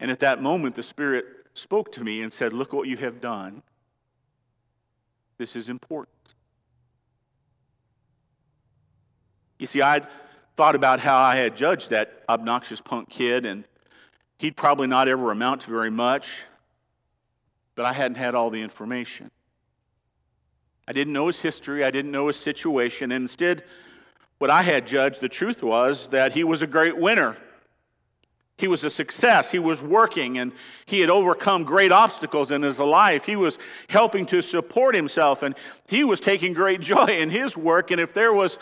And 0.01 0.11
at 0.11 0.19
that 0.19 0.41
moment, 0.41 0.75
the 0.75 0.83
Spirit 0.83 1.25
spoke 1.53 1.93
to 1.93 2.03
me 2.03 2.21
and 2.21 2.33
said, 2.33 2.51
Look 2.51 2.73
what 2.73 2.89
you 2.89 2.97
have 2.97 3.21
done. 3.21 3.63
This 5.37 5.55
is 5.55 5.69
important. 5.69 6.35
You 9.57 9.67
see, 9.67 9.81
I'd 9.81 10.07
thought 10.57 10.75
about 10.75 10.99
how 10.99 11.17
I 11.17 11.37
had 11.37 11.55
judged 11.55 11.91
that 11.91 12.23
obnoxious 12.27 12.81
punk 12.81 13.09
kid 13.09 13.45
and 13.45 13.63
He'd 14.41 14.57
probably 14.57 14.87
not 14.87 15.07
ever 15.07 15.29
amount 15.29 15.61
to 15.61 15.69
very 15.69 15.91
much, 15.91 16.45
but 17.75 17.85
I 17.85 17.93
hadn't 17.93 18.17
had 18.17 18.33
all 18.33 18.49
the 18.49 18.63
information. 18.63 19.29
I 20.87 20.93
didn't 20.93 21.13
know 21.13 21.27
his 21.27 21.39
history, 21.41 21.83
I 21.83 21.91
didn't 21.91 22.09
know 22.09 22.25
his 22.25 22.37
situation, 22.37 23.11
and 23.11 23.21
instead, 23.21 23.63
what 24.39 24.49
I 24.49 24.63
had 24.63 24.87
judged 24.87 25.21
the 25.21 25.29
truth 25.29 25.61
was 25.61 26.07
that 26.07 26.33
he 26.33 26.43
was 26.43 26.63
a 26.63 26.67
great 26.67 26.97
winner. 26.97 27.37
He 28.61 28.67
was 28.67 28.83
a 28.83 28.91
success. 28.91 29.51
He 29.51 29.57
was 29.57 29.81
working 29.81 30.37
and 30.37 30.51
he 30.85 30.99
had 30.99 31.09
overcome 31.09 31.63
great 31.63 31.91
obstacles 31.91 32.51
in 32.51 32.61
his 32.61 32.79
life. 32.79 33.25
He 33.25 33.35
was 33.35 33.57
helping 33.89 34.27
to 34.27 34.39
support 34.41 34.93
himself 34.93 35.41
and 35.41 35.55
he 35.87 36.03
was 36.03 36.19
taking 36.19 36.53
great 36.53 36.79
joy 36.93 37.07
in 37.07 37.31
his 37.31 37.57
work. 37.57 37.89
And 37.89 37.99
if 37.99 38.13
there 38.13 38.33
was 38.33 38.59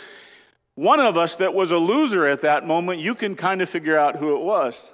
one 0.75 1.01
of 1.01 1.17
us 1.17 1.35
that 1.35 1.53
was 1.53 1.71
a 1.71 1.77
loser 1.77 2.25
at 2.25 2.41
that 2.41 2.65
moment, 2.65 3.01
you 3.01 3.13
can 3.13 3.35
kind 3.35 3.61
of 3.61 3.69
figure 3.69 3.97
out 3.97 4.15
who 4.15 4.37
it 4.37 4.41
was. 4.41 4.89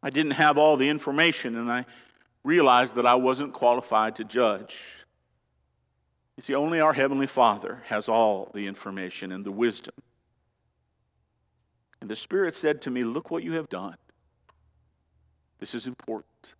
I 0.00 0.10
didn't 0.10 0.32
have 0.32 0.58
all 0.58 0.76
the 0.76 0.88
information 0.88 1.56
and 1.56 1.70
I 1.70 1.86
realized 2.44 2.94
that 2.94 3.04
I 3.04 3.16
wasn't 3.16 3.52
qualified 3.52 4.14
to 4.16 4.24
judge. 4.24 4.78
You 6.36 6.42
see, 6.44 6.54
only 6.54 6.78
our 6.78 6.92
Heavenly 6.92 7.26
Father 7.26 7.82
has 7.86 8.08
all 8.08 8.52
the 8.54 8.68
information 8.68 9.32
and 9.32 9.44
the 9.44 9.50
wisdom. 9.50 9.94
And 12.00 12.08
the 12.08 12.16
Spirit 12.16 12.54
said 12.54 12.80
to 12.82 12.90
me, 12.90 13.02
Look 13.02 13.30
what 13.30 13.42
you 13.42 13.52
have 13.54 13.68
done. 13.68 13.96
This 15.58 15.74
is 15.74 15.86
important. 15.86 16.54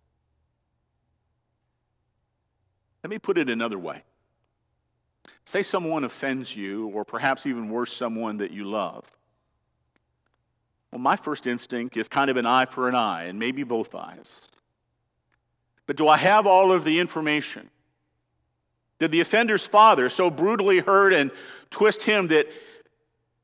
Let 3.03 3.09
me 3.09 3.19
put 3.19 3.37
it 3.37 3.49
another 3.49 3.79
way. 3.79 4.03
Say 5.45 5.63
someone 5.63 6.03
offends 6.03 6.55
you, 6.55 6.87
or 6.87 7.05
perhaps 7.05 7.45
even 7.45 7.69
worse, 7.69 7.93
someone 7.93 8.37
that 8.37 8.51
you 8.51 8.65
love. 8.65 9.09
Well, 10.91 10.99
my 10.99 11.15
first 11.15 11.47
instinct 11.47 11.97
is 11.97 12.07
kind 12.07 12.29
of 12.29 12.37
an 12.37 12.45
eye 12.45 12.65
for 12.65 12.89
an 12.89 12.95
eye, 12.95 13.23
and 13.23 13.39
maybe 13.39 13.63
both 13.63 13.95
eyes. 13.95 14.49
But 15.85 15.95
do 15.95 16.07
I 16.07 16.17
have 16.17 16.45
all 16.45 16.71
of 16.71 16.83
the 16.83 16.99
information? 16.99 17.69
Did 18.99 19.11
the 19.11 19.21
offender's 19.21 19.65
father 19.65 20.09
so 20.09 20.29
brutally 20.29 20.79
hurt 20.79 21.13
and 21.13 21.31
twist 21.69 22.03
him 22.03 22.27
that 22.27 22.47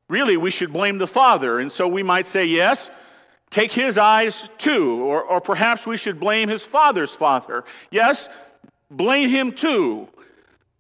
really 0.07 0.37
we 0.37 0.51
should 0.51 0.71
blame 0.71 0.97
the 0.97 1.07
father? 1.07 1.59
And 1.59 1.71
so 1.71 1.87
we 1.87 2.03
might 2.03 2.25
say, 2.25 2.45
yes, 2.45 2.89
take 3.49 3.71
his 3.71 3.97
eyes 3.97 4.49
too. 4.57 5.01
Or, 5.01 5.23
or 5.23 5.41
perhaps 5.41 5.87
we 5.87 5.97
should 5.97 6.19
blame 6.19 6.49
his 6.49 6.63
father's 6.63 7.11
father. 7.11 7.63
Yes, 7.91 8.29
blame 8.89 9.29
him 9.29 9.51
too. 9.51 10.07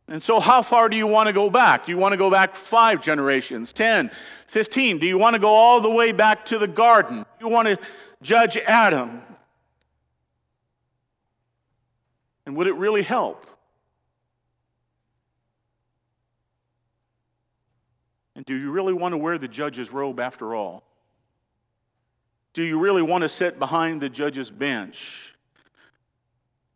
And 0.07 0.21
so, 0.21 0.39
how 0.39 0.61
far 0.61 0.87
do 0.87 0.95
you 0.95 1.07
want 1.07 1.27
to 1.27 1.33
go 1.33 1.49
back? 1.49 1.85
Do 1.85 1.91
you 1.91 1.97
want 1.97 2.13
to 2.13 2.17
go 2.17 2.29
back 2.29 2.55
five 2.55 3.01
generations, 3.01 3.73
10, 3.73 4.11
15? 4.47 4.99
Do 4.99 5.07
you 5.07 5.17
want 5.17 5.33
to 5.33 5.39
go 5.39 5.49
all 5.49 5.81
the 5.81 5.89
way 5.89 6.11
back 6.11 6.45
to 6.45 6.59
the 6.59 6.67
garden? 6.67 7.17
Do 7.17 7.45
you 7.45 7.47
want 7.47 7.67
to 7.67 7.79
judge 8.21 8.55
Adam? 8.55 9.23
And 12.45 12.55
would 12.55 12.67
it 12.67 12.75
really 12.75 13.01
help? 13.01 13.47
And 18.35 18.45
do 18.45 18.55
you 18.55 18.71
really 18.71 18.93
want 18.93 19.13
to 19.13 19.17
wear 19.17 19.37
the 19.37 19.47
judge's 19.47 19.91
robe 19.91 20.19
after 20.19 20.53
all? 20.53 20.83
Do 22.53 22.63
you 22.63 22.79
really 22.79 23.01
want 23.01 23.21
to 23.21 23.29
sit 23.29 23.59
behind 23.59 24.01
the 24.01 24.09
judge's 24.09 24.49
bench? 24.49 25.35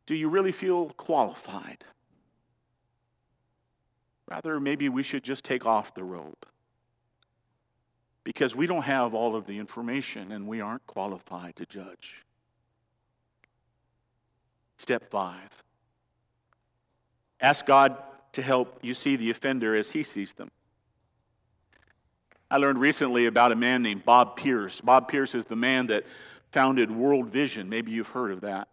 Do 0.06 0.16
you 0.16 0.30
really 0.30 0.52
feel 0.52 0.88
qualified? 0.90 1.84
Rather, 4.30 4.60
maybe 4.60 4.90
we 4.90 5.04
should 5.04 5.24
just 5.24 5.44
take 5.44 5.66
off 5.66 5.94
the 5.94 6.04
robe 6.04 6.46
because 8.24 8.56
we 8.56 8.68
don't 8.68 8.84
have 8.84 9.14
all 9.14 9.36
of 9.36 9.48
the 9.48 9.58
information 9.58 10.32
and 10.32 10.48
we 10.48 10.62
aren't 10.62 10.86
qualified 10.86 11.56
to 11.56 11.66
judge. 11.66 12.26
Step 14.78 15.10
five 15.10 15.64
ask 17.42 17.66
God 17.66 17.98
to 18.34 18.42
help 18.42 18.80
you 18.82 18.94
see 18.94 19.16
the 19.16 19.30
offender 19.30 19.76
as 19.76 19.92
he 19.92 20.04
sees 20.04 20.34
them. 20.34 20.52
I 22.52 22.58
learned 22.58 22.80
recently 22.80 23.28
about 23.28 23.52
a 23.52 23.56
man 23.56 23.84
named 23.84 24.06
Bob 24.06 24.36
Pierce. 24.36 24.82
Bob 24.82 25.08
Pierce 25.08 25.36
is 25.36 25.46
the 25.46 25.56
man 25.56 25.88
that 25.88 26.06
founded 26.52 26.90
World 26.90 27.28
Vision. 27.28 27.70
Maybe 27.70 27.92
you've 27.92 28.08
heard 28.08 28.32
of 28.32 28.42
that. 28.42 28.68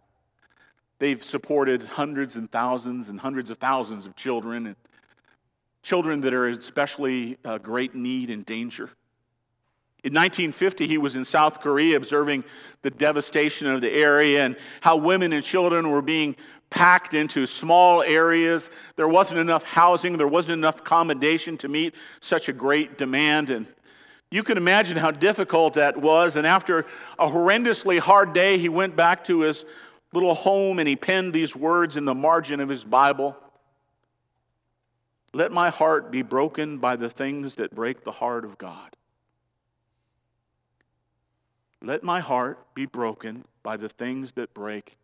They've 0.97 1.23
supported 1.23 1.83
hundreds 1.83 2.35
and 2.35 2.51
thousands 2.51 3.09
and 3.09 3.19
hundreds 3.19 3.51
of 3.51 3.57
thousands 3.57 4.07
of 4.07 4.15
children, 4.15 4.65
and 4.65 4.75
children 5.83 6.21
that 6.21 6.33
are 6.33 6.47
especially 6.47 7.37
uh, 7.45 7.59
great 7.59 7.93
need 7.93 8.31
and 8.31 8.43
danger. 8.43 8.89
In 10.03 10.13
1950, 10.13 10.87
he 10.87 10.97
was 10.97 11.15
in 11.15 11.23
South 11.23 11.59
Korea 11.61 11.97
observing 11.97 12.45
the 12.81 12.89
devastation 12.89 13.67
of 13.67 13.81
the 13.81 13.91
area 13.91 14.43
and 14.43 14.55
how 14.81 14.95
women 14.95 15.33
and 15.33 15.43
children 15.43 15.91
were 15.91 16.01
being 16.01 16.35
packed 16.69 17.13
into 17.13 17.45
small 17.45 18.01
areas. 18.01 18.69
There 18.95 19.07
wasn't 19.07 19.39
enough 19.39 19.63
housing, 19.63 20.17
there 20.17 20.27
wasn't 20.27 20.53
enough 20.53 20.79
accommodation 20.79 21.57
to 21.59 21.67
meet 21.67 21.95
such 22.19 22.49
a 22.49 22.53
great 22.53 22.97
demand. 22.97 23.49
And 23.49 23.67
you 24.29 24.43
can 24.43 24.57
imagine 24.57 24.97
how 24.97 25.11
difficult 25.11 25.75
that 25.75 25.97
was. 25.97 26.35
And 26.35 26.45
after 26.45 26.85
a 27.17 27.27
horrendously 27.27 27.99
hard 27.99 28.33
day, 28.33 28.57
he 28.57 28.69
went 28.69 28.95
back 28.95 29.23
to 29.25 29.41
his 29.41 29.65
little 30.13 30.33
home 30.33 30.79
and 30.79 30.87
he 30.87 30.95
penned 30.95 31.33
these 31.33 31.55
words 31.55 31.97
in 31.97 32.05
the 32.05 32.15
margin 32.15 32.59
of 32.59 32.69
his 32.69 32.83
Bible 32.83 33.35
Let 35.33 35.51
my 35.51 35.69
heart 35.69 36.11
be 36.11 36.21
broken 36.21 36.77
by 36.77 36.95
the 36.95 37.09
things 37.09 37.55
that 37.55 37.73
break 37.73 38.03
the 38.03 38.11
heart 38.11 38.43
of 38.43 38.57
God. 38.57 38.95
Let 41.81 42.03
my 42.03 42.19
heart 42.19 42.73
be 42.73 42.85
broken 42.85 43.45
by 43.61 43.77
the 43.77 43.89
things 43.89 44.33
that 44.33 44.53
break 44.53 44.97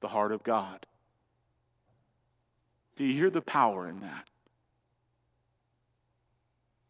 the 0.00 0.08
heart 0.08 0.30
of 0.30 0.42
God. 0.42 0.86
Do 3.02 3.08
you 3.08 3.14
hear 3.14 3.30
the 3.30 3.42
power 3.42 3.88
in 3.88 3.98
that? 3.98 4.28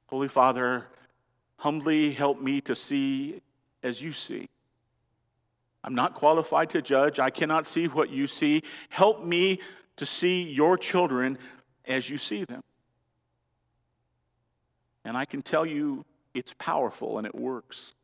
Holy 0.08 0.28
Father, 0.28 0.86
humbly 1.56 2.12
help 2.12 2.38
me 2.38 2.60
to 2.60 2.74
see 2.74 3.40
as 3.82 4.02
you 4.02 4.12
see. 4.12 4.50
I'm 5.82 5.94
not 5.94 6.12
qualified 6.12 6.68
to 6.68 6.82
judge. 6.82 7.18
I 7.18 7.30
cannot 7.30 7.64
see 7.64 7.88
what 7.88 8.10
you 8.10 8.26
see. 8.26 8.62
Help 8.90 9.24
me 9.24 9.60
to 9.96 10.04
see 10.04 10.42
your 10.42 10.76
children 10.76 11.38
as 11.86 12.10
you 12.10 12.18
see 12.18 12.44
them. 12.44 12.62
And 15.06 15.16
I 15.16 15.24
can 15.24 15.40
tell 15.40 15.64
you 15.64 16.04
it's 16.34 16.52
powerful 16.58 17.16
and 17.16 17.26
it 17.26 17.34
works. 17.34 17.94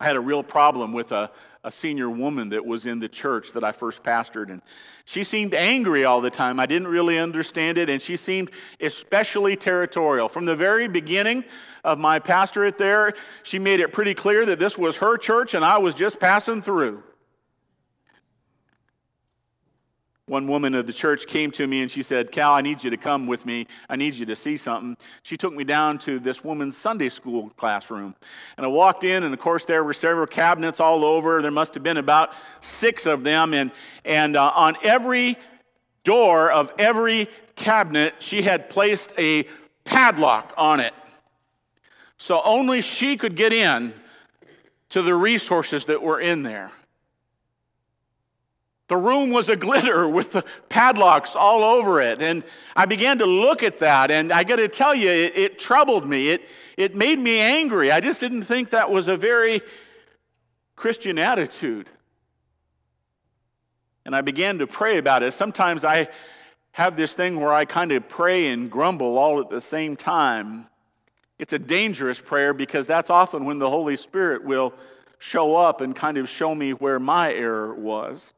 I 0.00 0.06
had 0.06 0.16
a 0.16 0.20
real 0.20 0.42
problem 0.42 0.94
with 0.94 1.12
a, 1.12 1.30
a 1.68 1.70
senior 1.70 2.08
woman 2.08 2.48
that 2.48 2.64
was 2.64 2.86
in 2.86 2.98
the 2.98 3.10
church 3.10 3.52
that 3.52 3.62
I 3.62 3.72
first 3.72 4.02
pastored, 4.02 4.48
and 4.48 4.62
she 5.04 5.22
seemed 5.22 5.52
angry 5.52 6.06
all 6.06 6.22
the 6.22 6.30
time. 6.30 6.58
I 6.58 6.64
didn't 6.64 6.88
really 6.88 7.18
understand 7.18 7.76
it, 7.76 7.90
and 7.90 8.00
she 8.00 8.16
seemed 8.16 8.50
especially 8.80 9.54
territorial. 9.54 10.30
From 10.30 10.46
the 10.46 10.56
very 10.56 10.88
beginning 10.88 11.44
of 11.84 11.98
my 11.98 12.20
pastorate 12.20 12.78
there, 12.78 13.12
she 13.42 13.58
made 13.58 13.80
it 13.80 13.92
pretty 13.92 14.14
clear 14.14 14.46
that 14.46 14.58
this 14.58 14.78
was 14.78 14.96
her 14.96 15.18
church 15.18 15.52
and 15.52 15.62
I 15.62 15.76
was 15.76 15.94
just 15.94 16.18
passing 16.18 16.62
through. 16.62 17.02
One 20.28 20.46
woman 20.46 20.74
of 20.74 20.86
the 20.86 20.92
church 20.92 21.26
came 21.26 21.50
to 21.52 21.66
me 21.66 21.82
and 21.82 21.90
she 21.90 22.02
said, 22.02 22.30
Cal, 22.30 22.52
I 22.52 22.60
need 22.60 22.84
you 22.84 22.90
to 22.90 22.96
come 22.96 23.26
with 23.26 23.46
me. 23.46 23.66
I 23.88 23.96
need 23.96 24.14
you 24.14 24.26
to 24.26 24.36
see 24.36 24.56
something. 24.56 24.96
She 25.22 25.36
took 25.36 25.54
me 25.54 25.64
down 25.64 25.98
to 26.00 26.18
this 26.18 26.44
woman's 26.44 26.76
Sunday 26.76 27.08
school 27.08 27.50
classroom. 27.56 28.14
And 28.56 28.66
I 28.66 28.68
walked 28.68 29.04
in, 29.04 29.24
and 29.24 29.32
of 29.32 29.40
course, 29.40 29.64
there 29.64 29.84
were 29.84 29.92
several 29.92 30.26
cabinets 30.26 30.80
all 30.80 31.04
over. 31.04 31.40
There 31.40 31.50
must 31.50 31.74
have 31.74 31.82
been 31.82 31.96
about 31.96 32.32
six 32.60 33.06
of 33.06 33.24
them. 33.24 33.54
And, 33.54 33.72
and 34.04 34.36
uh, 34.36 34.52
on 34.54 34.76
every 34.82 35.38
door 36.04 36.50
of 36.50 36.72
every 36.78 37.28
cabinet, 37.56 38.14
she 38.18 38.42
had 38.42 38.68
placed 38.68 39.12
a 39.18 39.46
padlock 39.84 40.52
on 40.56 40.80
it. 40.80 40.94
So 42.18 42.42
only 42.42 42.80
she 42.80 43.16
could 43.16 43.36
get 43.36 43.52
in 43.52 43.94
to 44.90 45.02
the 45.02 45.14
resources 45.14 45.84
that 45.86 46.02
were 46.02 46.20
in 46.20 46.42
there. 46.42 46.70
The 48.88 48.96
room 48.96 49.30
was 49.30 49.48
a 49.48 49.56
glitter 49.56 50.08
with 50.18 50.32
the 50.32 50.44
padlocks 50.68 51.36
all 51.36 51.62
over 51.62 52.00
it. 52.00 52.20
And 52.20 52.44
I 52.74 52.86
began 52.86 53.18
to 53.18 53.26
look 53.26 53.62
at 53.62 53.78
that, 53.78 54.10
and 54.10 54.32
I 54.32 54.44
got 54.44 54.56
to 54.56 54.68
tell 54.68 54.94
you, 54.94 55.10
it, 55.10 55.36
it, 55.36 55.58
troubled 55.58 56.08
me. 56.08 56.30
It, 56.30 56.42
it 56.76 56.96
made 56.96 57.18
me 57.18 57.38
angry. 57.38 57.92
I 57.92 58.00
just 58.00 58.20
didn't 58.20 58.42
think 58.42 58.70
that 58.70 58.90
was 58.90 59.08
a 59.08 59.16
very 59.16 59.60
Christian 60.74 61.18
attitude. 61.18 61.88
And 64.04 64.16
I 64.16 64.22
began 64.22 64.58
to 64.58 64.66
pray 64.66 64.96
about 64.96 65.22
it. 65.22 65.32
Sometimes 65.32 65.84
I 65.84 66.08
have 66.72 66.96
this 66.96 67.14
thing 67.14 67.38
where 67.40 67.52
I 67.52 67.64
kind 67.64 67.92
of 67.92 68.08
pray 68.08 68.46
and 68.46 68.70
grumble 68.70 69.18
all 69.18 69.40
at 69.40 69.50
the 69.50 69.60
same 69.60 69.96
time. 69.96 70.68
It's 71.38 71.52
a 71.52 71.58
dangerous 71.58 72.20
prayer 72.20 72.54
because 72.54 72.86
that's 72.86 73.10
often 73.10 73.44
when 73.44 73.58
the 73.58 73.68
Holy 73.68 73.96
Spirit 73.96 74.44
will 74.44 74.72
show 75.18 75.56
up 75.56 75.80
and 75.80 75.94
kind 75.94 76.16
of 76.16 76.28
show 76.28 76.54
me 76.54 76.70
where 76.72 76.98
my 76.98 77.32
error 77.34 77.74
was. 77.74 78.32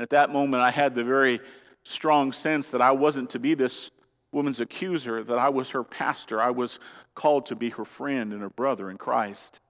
At 0.00 0.10
that 0.10 0.30
moment, 0.30 0.62
I 0.62 0.70
had 0.70 0.94
the 0.94 1.04
very 1.04 1.40
strong 1.82 2.32
sense 2.32 2.68
that 2.68 2.80
I 2.80 2.90
wasn't 2.92 3.28
to 3.30 3.38
be 3.38 3.52
this 3.52 3.90
woman's 4.32 4.58
accuser 4.58 5.22
that 5.22 5.38
I 5.38 5.50
was 5.50 5.70
her 5.70 5.84
pastor. 5.84 6.40
I 6.40 6.50
was 6.50 6.78
called 7.14 7.44
to 7.46 7.54
be 7.54 7.68
her 7.68 7.84
friend 7.84 8.32
and 8.32 8.40
her 8.40 8.48
brother 8.48 8.88
in 8.88 8.96
Christ. 8.96 9.60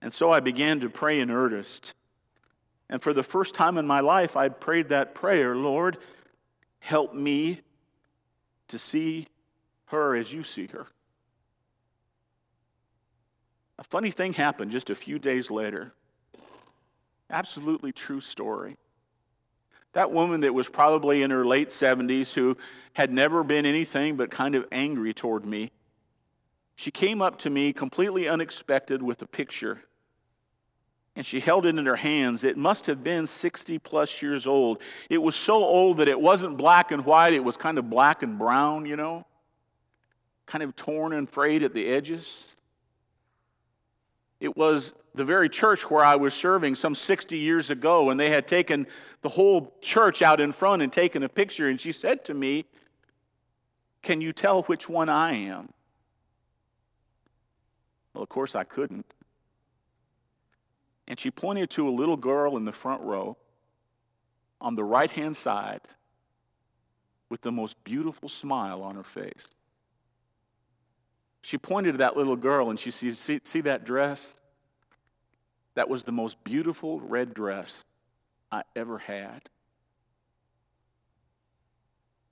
And 0.00 0.12
so 0.12 0.30
I 0.30 0.38
began 0.38 0.78
to 0.80 0.88
pray 0.88 1.18
in 1.18 1.32
earnest. 1.32 1.96
And 2.88 3.02
for 3.02 3.12
the 3.12 3.24
first 3.24 3.56
time 3.56 3.76
in 3.76 3.88
my 3.88 3.98
life, 3.98 4.36
I 4.36 4.50
prayed 4.50 4.90
that 4.90 5.16
prayer 5.16 5.56
Lord, 5.56 5.98
help 6.78 7.12
me 7.12 7.60
to 8.68 8.78
see 8.78 9.26
her 9.86 10.14
as 10.14 10.32
you 10.32 10.44
see 10.44 10.68
her. 10.68 10.86
A 13.80 13.84
funny 13.84 14.12
thing 14.12 14.34
happened 14.34 14.70
just 14.70 14.90
a 14.90 14.94
few 14.94 15.18
days 15.18 15.50
later. 15.50 15.92
Absolutely 17.30 17.92
true 17.92 18.20
story. 18.20 18.76
That 19.92 20.12
woman 20.12 20.40
that 20.40 20.52
was 20.52 20.68
probably 20.68 21.22
in 21.22 21.30
her 21.30 21.44
late 21.46 21.70
70s 21.70 22.34
who 22.34 22.56
had 22.92 23.12
never 23.12 23.42
been 23.42 23.64
anything 23.64 24.16
but 24.16 24.30
kind 24.30 24.54
of 24.54 24.66
angry 24.70 25.14
toward 25.14 25.46
me, 25.46 25.70
she 26.76 26.90
came 26.90 27.22
up 27.22 27.38
to 27.40 27.50
me 27.50 27.72
completely 27.72 28.28
unexpected 28.28 29.02
with 29.02 29.22
a 29.22 29.26
picture. 29.26 29.80
And 31.16 31.24
she 31.24 31.40
held 31.40 31.64
it 31.64 31.78
in 31.78 31.86
her 31.86 31.96
hands. 31.96 32.44
It 32.44 32.58
must 32.58 32.84
have 32.86 33.02
been 33.02 33.26
60 33.26 33.78
plus 33.78 34.20
years 34.20 34.46
old. 34.46 34.82
It 35.08 35.22
was 35.22 35.34
so 35.34 35.64
old 35.64 35.96
that 35.96 36.08
it 36.08 36.20
wasn't 36.20 36.58
black 36.58 36.90
and 36.90 37.06
white, 37.06 37.32
it 37.32 37.42
was 37.42 37.56
kind 37.56 37.78
of 37.78 37.88
black 37.88 38.22
and 38.22 38.38
brown, 38.38 38.84
you 38.84 38.96
know, 38.96 39.24
kind 40.44 40.62
of 40.62 40.76
torn 40.76 41.14
and 41.14 41.28
frayed 41.28 41.62
at 41.62 41.72
the 41.72 41.88
edges. 41.88 42.55
It 44.40 44.56
was 44.56 44.94
the 45.14 45.24
very 45.24 45.48
church 45.48 45.90
where 45.90 46.04
I 46.04 46.16
was 46.16 46.34
serving 46.34 46.74
some 46.74 46.94
60 46.94 47.38
years 47.38 47.70
ago, 47.70 48.10
and 48.10 48.20
they 48.20 48.30
had 48.30 48.46
taken 48.46 48.86
the 49.22 49.30
whole 49.30 49.74
church 49.80 50.20
out 50.20 50.40
in 50.40 50.52
front 50.52 50.82
and 50.82 50.92
taken 50.92 51.22
a 51.22 51.28
picture. 51.28 51.68
And 51.68 51.80
she 51.80 51.92
said 51.92 52.24
to 52.26 52.34
me, 52.34 52.66
Can 54.02 54.20
you 54.20 54.32
tell 54.32 54.62
which 54.64 54.88
one 54.88 55.08
I 55.08 55.32
am? 55.32 55.70
Well, 58.12 58.22
of 58.22 58.28
course, 58.28 58.54
I 58.54 58.64
couldn't. 58.64 59.14
And 61.08 61.18
she 61.18 61.30
pointed 61.30 61.70
to 61.70 61.88
a 61.88 61.90
little 61.90 62.16
girl 62.16 62.56
in 62.56 62.64
the 62.64 62.72
front 62.72 63.02
row 63.02 63.36
on 64.60 64.74
the 64.74 64.84
right 64.84 65.10
hand 65.10 65.36
side 65.36 65.82
with 67.28 67.42
the 67.42 67.52
most 67.52 67.82
beautiful 67.84 68.28
smile 68.28 68.82
on 68.82 68.96
her 68.96 69.02
face. 69.02 69.48
She 71.46 71.58
pointed 71.58 71.92
to 71.92 71.98
that 71.98 72.16
little 72.16 72.34
girl 72.34 72.70
and 72.70 72.76
she 72.76 72.90
said, 72.90 73.16
see, 73.16 73.38
see 73.44 73.60
that 73.60 73.84
dress? 73.84 74.34
That 75.76 75.88
was 75.88 76.02
the 76.02 76.10
most 76.10 76.42
beautiful 76.42 76.98
red 76.98 77.34
dress 77.34 77.84
I 78.50 78.64
ever 78.74 78.98
had. 78.98 79.48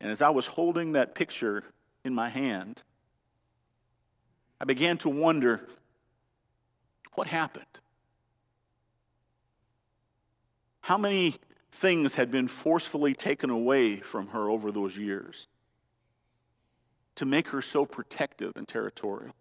And 0.00 0.10
as 0.10 0.20
I 0.20 0.30
was 0.30 0.48
holding 0.48 0.94
that 0.94 1.14
picture 1.14 1.62
in 2.04 2.12
my 2.12 2.28
hand, 2.28 2.82
I 4.60 4.64
began 4.64 4.98
to 4.98 5.08
wonder 5.08 5.60
what 7.12 7.28
happened? 7.28 7.66
How 10.80 10.98
many 10.98 11.36
things 11.70 12.16
had 12.16 12.32
been 12.32 12.48
forcefully 12.48 13.14
taken 13.14 13.48
away 13.48 13.98
from 13.98 14.26
her 14.30 14.50
over 14.50 14.72
those 14.72 14.98
years? 14.98 15.46
To 17.16 17.24
make 17.24 17.48
her 17.48 17.62
so 17.62 17.84
protective 17.84 18.52
and 18.56 18.66
territorial? 18.66 19.34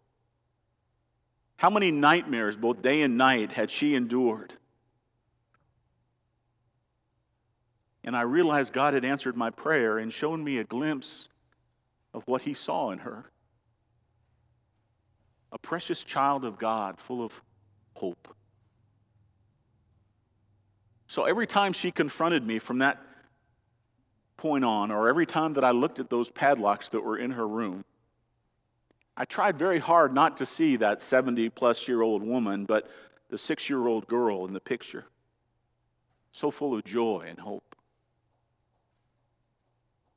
How 1.57 1.69
many 1.69 1.91
nightmares, 1.91 2.57
both 2.57 2.81
day 2.81 3.01
and 3.01 3.17
night, 3.17 3.51
had 3.51 3.71
she 3.71 3.95
endured? 3.95 4.53
And 8.03 8.15
I 8.15 8.21
realized 8.21 8.73
God 8.73 8.93
had 8.93 9.05
answered 9.05 9.37
my 9.37 9.49
prayer 9.49 9.97
and 9.97 10.11
shown 10.11 10.43
me 10.43 10.57
a 10.57 10.63
glimpse 10.63 11.29
of 12.13 12.23
what 12.27 12.41
He 12.41 12.53
saw 12.53 12.91
in 12.91 12.99
her 12.99 13.31
a 15.53 15.57
precious 15.59 16.03
child 16.03 16.43
of 16.43 16.57
God 16.57 16.99
full 16.99 17.23
of 17.23 17.39
hope. 17.95 18.35
So 21.07 21.25
every 21.25 21.45
time 21.45 21.73
she 21.73 21.91
confronted 21.91 22.45
me 22.45 22.57
from 22.57 22.79
that 22.79 22.99
point 24.43 24.65
on, 24.65 24.91
or 24.91 25.07
every 25.07 25.25
time 25.25 25.53
that 25.53 25.63
I 25.63 25.71
looked 25.71 25.99
at 25.99 26.09
those 26.09 26.29
padlocks 26.29 26.89
that 26.89 26.99
were 26.99 27.17
in 27.17 27.31
her 27.31 27.47
room, 27.47 27.85
I 29.15 29.23
tried 29.23 29.57
very 29.57 29.79
hard 29.79 30.13
not 30.13 30.35
to 30.37 30.45
see 30.45 30.75
that 30.75 30.99
70 30.99 31.47
plus 31.51 31.87
year 31.87 32.01
old 32.01 32.21
woman, 32.21 32.65
but 32.65 32.89
the 33.29 33.37
six 33.37 33.69
year 33.69 33.87
old 33.87 34.05
girl 34.05 34.45
in 34.45 34.51
the 34.51 34.59
picture. 34.59 35.05
So 36.33 36.51
full 36.51 36.75
of 36.75 36.83
joy 36.83 37.25
and 37.25 37.39
hope. 37.39 37.77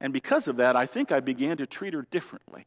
And 0.01 0.13
because 0.13 0.49
of 0.49 0.57
that, 0.57 0.75
I 0.75 0.87
think 0.87 1.13
I 1.13 1.21
began 1.21 1.57
to 1.59 1.67
treat 1.67 1.95
her 1.95 2.03
differently. 2.11 2.67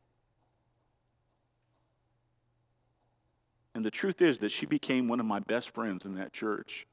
And 3.75 3.83
the 3.83 3.91
truth 3.91 4.21
is 4.21 4.37
that 4.37 4.51
she 4.51 4.65
became 4.65 5.09
one 5.09 5.19
of 5.19 5.25
my 5.25 5.39
best 5.39 5.71
friends 5.71 6.05
in 6.05 6.15
that 6.15 6.31
church. 6.31 6.87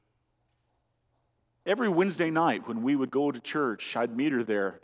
Every 1.67 1.89
Wednesday 1.89 2.29
night 2.29 2.65
when 2.65 2.81
we 2.81 2.95
would 2.95 3.11
go 3.11 3.29
to 3.29 3.41
church, 3.41 3.97
I'd 3.97 4.15
meet 4.15 4.31
her 4.31 4.41
there, 4.41 4.79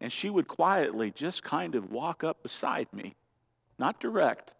and 0.00 0.12
she 0.12 0.28
would 0.28 0.48
quietly 0.48 1.12
just 1.12 1.44
kind 1.44 1.76
of 1.76 1.92
walk 1.92 2.24
up 2.24 2.42
beside 2.42 2.92
me, 2.92 3.14
not 3.78 4.00
direct. 4.00 4.56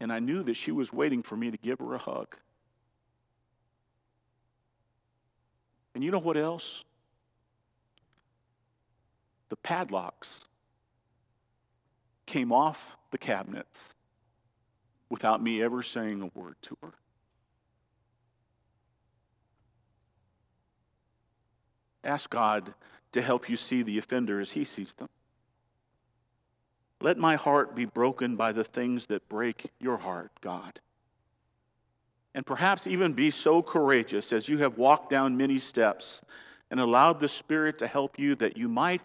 And 0.00 0.12
I 0.12 0.18
knew 0.18 0.42
that 0.42 0.54
she 0.54 0.72
was 0.72 0.92
waiting 0.92 1.22
for 1.22 1.36
me 1.36 1.52
to 1.52 1.56
give 1.56 1.78
her 1.78 1.94
a 1.94 1.98
hug. 1.98 2.36
And 5.94 6.02
you 6.02 6.10
know 6.10 6.18
what 6.18 6.36
else? 6.36 6.84
The 9.50 9.56
padlocks 9.56 10.46
came 12.26 12.50
off 12.50 12.96
the 13.12 13.18
cabinets 13.18 13.94
without 15.08 15.40
me 15.40 15.62
ever 15.62 15.80
saying 15.80 16.22
a 16.22 16.38
word 16.38 16.56
to 16.62 16.76
her. 16.82 16.94
Ask 22.08 22.30
God 22.30 22.72
to 23.12 23.20
help 23.20 23.50
you 23.50 23.58
see 23.58 23.82
the 23.82 23.98
offender 23.98 24.40
as 24.40 24.52
He 24.52 24.64
sees 24.64 24.94
them. 24.94 25.10
Let 27.02 27.18
my 27.18 27.36
heart 27.36 27.76
be 27.76 27.84
broken 27.84 28.34
by 28.34 28.52
the 28.52 28.64
things 28.64 29.06
that 29.06 29.28
break 29.28 29.70
your 29.78 29.98
heart, 29.98 30.32
God. 30.40 30.80
And 32.34 32.46
perhaps 32.46 32.86
even 32.86 33.12
be 33.12 33.30
so 33.30 33.62
courageous 33.62 34.32
as 34.32 34.48
you 34.48 34.56
have 34.58 34.78
walked 34.78 35.10
down 35.10 35.36
many 35.36 35.58
steps 35.58 36.22
and 36.70 36.80
allowed 36.80 37.20
the 37.20 37.28
Spirit 37.28 37.78
to 37.80 37.86
help 37.86 38.18
you 38.18 38.34
that 38.36 38.56
you 38.56 38.68
might 38.68 39.02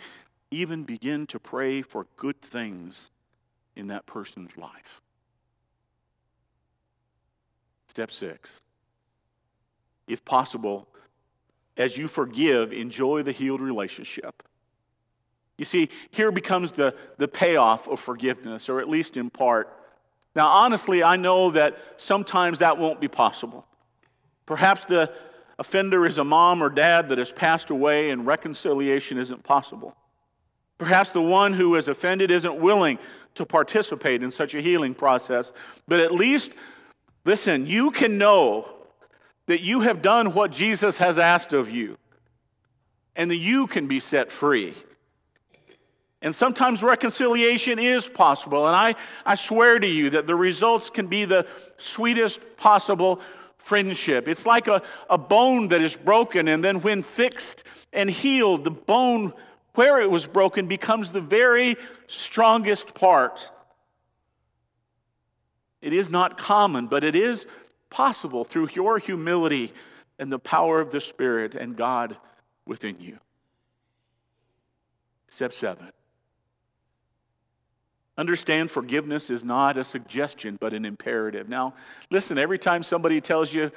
even 0.49 0.83
begin 0.83 1.27
to 1.27 1.39
pray 1.39 1.81
for 1.81 2.07
good 2.15 2.41
things 2.41 3.11
in 3.75 3.87
that 3.87 4.05
person's 4.05 4.57
life. 4.57 5.01
Step 7.87 8.11
six. 8.11 8.61
If 10.07 10.23
possible, 10.23 10.87
as 11.77 11.97
you 11.97 12.07
forgive, 12.07 12.71
enjoy 12.73 13.23
the 13.23 13.31
healed 13.31 13.61
relationship. 13.61 14.43
You 15.57 15.65
see, 15.65 15.89
here 16.11 16.31
becomes 16.31 16.71
the, 16.71 16.95
the 17.17 17.27
payoff 17.27 17.87
of 17.87 17.99
forgiveness, 17.99 18.69
or 18.69 18.79
at 18.79 18.89
least 18.89 19.17
in 19.17 19.29
part. 19.29 19.75
Now, 20.35 20.47
honestly, 20.47 21.03
I 21.03 21.15
know 21.15 21.51
that 21.51 21.77
sometimes 21.97 22.59
that 22.59 22.77
won't 22.77 22.99
be 22.99 23.07
possible. 23.07 23.65
Perhaps 24.45 24.85
the 24.85 25.11
offender 25.59 26.05
is 26.05 26.17
a 26.17 26.23
mom 26.23 26.63
or 26.63 26.69
dad 26.69 27.09
that 27.09 27.17
has 27.19 27.31
passed 27.31 27.69
away 27.69 28.09
and 28.09 28.25
reconciliation 28.25 29.17
isn't 29.17 29.43
possible. 29.43 29.95
Perhaps 30.79 31.11
the 31.11 31.21
one 31.21 31.53
who 31.53 31.75
is 31.75 31.87
offended 31.87 32.31
isn't 32.31 32.55
willing 32.55 32.97
to 33.35 33.45
participate 33.45 34.23
in 34.23 34.31
such 34.31 34.53
a 34.55 34.61
healing 34.61 34.93
process. 34.93 35.53
But 35.87 35.99
at 35.99 36.11
least, 36.11 36.51
listen, 37.25 37.65
you 37.67 37.91
can 37.91 38.17
know 38.17 38.72
that 39.47 39.61
you 39.61 39.81
have 39.81 40.01
done 40.01 40.33
what 40.33 40.51
Jesus 40.51 40.97
has 40.97 41.19
asked 41.19 41.53
of 41.53 41.69
you 41.69 41.97
and 43.15 43.29
that 43.29 43.37
you 43.37 43.67
can 43.67 43.87
be 43.87 43.99
set 43.99 44.31
free. 44.31 44.73
And 46.21 46.33
sometimes 46.33 46.81
reconciliation 46.81 47.79
is 47.79 48.07
possible. 48.07 48.65
And 48.65 48.75
I, 48.75 48.95
I 49.25 49.35
swear 49.35 49.77
to 49.77 49.87
you 49.87 50.09
that 50.11 50.25
the 50.25 50.35
results 50.35 50.89
can 50.89 51.07
be 51.07 51.25
the 51.25 51.45
sweetest 51.77 52.39
possible 52.55 53.19
friendship. 53.57 54.27
It's 54.27 54.45
like 54.45 54.67
a, 54.67 54.81
a 55.09 55.17
bone 55.17 55.69
that 55.69 55.81
is 55.81 55.95
broken, 55.95 56.47
and 56.49 56.63
then 56.63 56.81
when 56.81 57.01
fixed 57.01 57.63
and 57.93 58.09
healed, 58.09 58.63
the 58.63 58.71
bone 58.71 59.33
where 59.75 60.01
it 60.01 60.11
was 60.11 60.27
broken 60.27 60.67
becomes 60.67 61.11
the 61.11 61.21
very 61.21 61.75
strongest 62.07 62.93
part. 62.93 63.49
It 65.81 65.93
is 65.93 66.09
not 66.09 66.37
common, 66.37 66.87
but 66.87 67.03
it 67.03 67.15
is 67.15 67.47
possible 67.93 68.43
through 68.43 68.69
your 68.73 68.97
humility 68.97 69.71
and 70.17 70.31
the 70.31 70.39
power 70.39 70.81
of 70.81 70.89
the 70.89 70.99
Spirit 70.99 71.53
and 71.53 71.77
God 71.77 72.17
within 72.65 72.99
you. 72.99 73.19
Step 75.27 75.53
seven. 75.53 75.91
Understand 78.17 78.71
forgiveness 78.71 79.29
is 79.29 79.43
not 79.43 79.77
a 79.77 79.83
suggestion, 79.83 80.57
but 80.59 80.73
an 80.73 80.85
imperative. 80.85 81.47
Now, 81.47 81.73
listen, 82.09 82.37
every 82.37 82.59
time 82.59 82.83
somebody 82.83 83.21
tells 83.21 83.53
you 83.53 83.71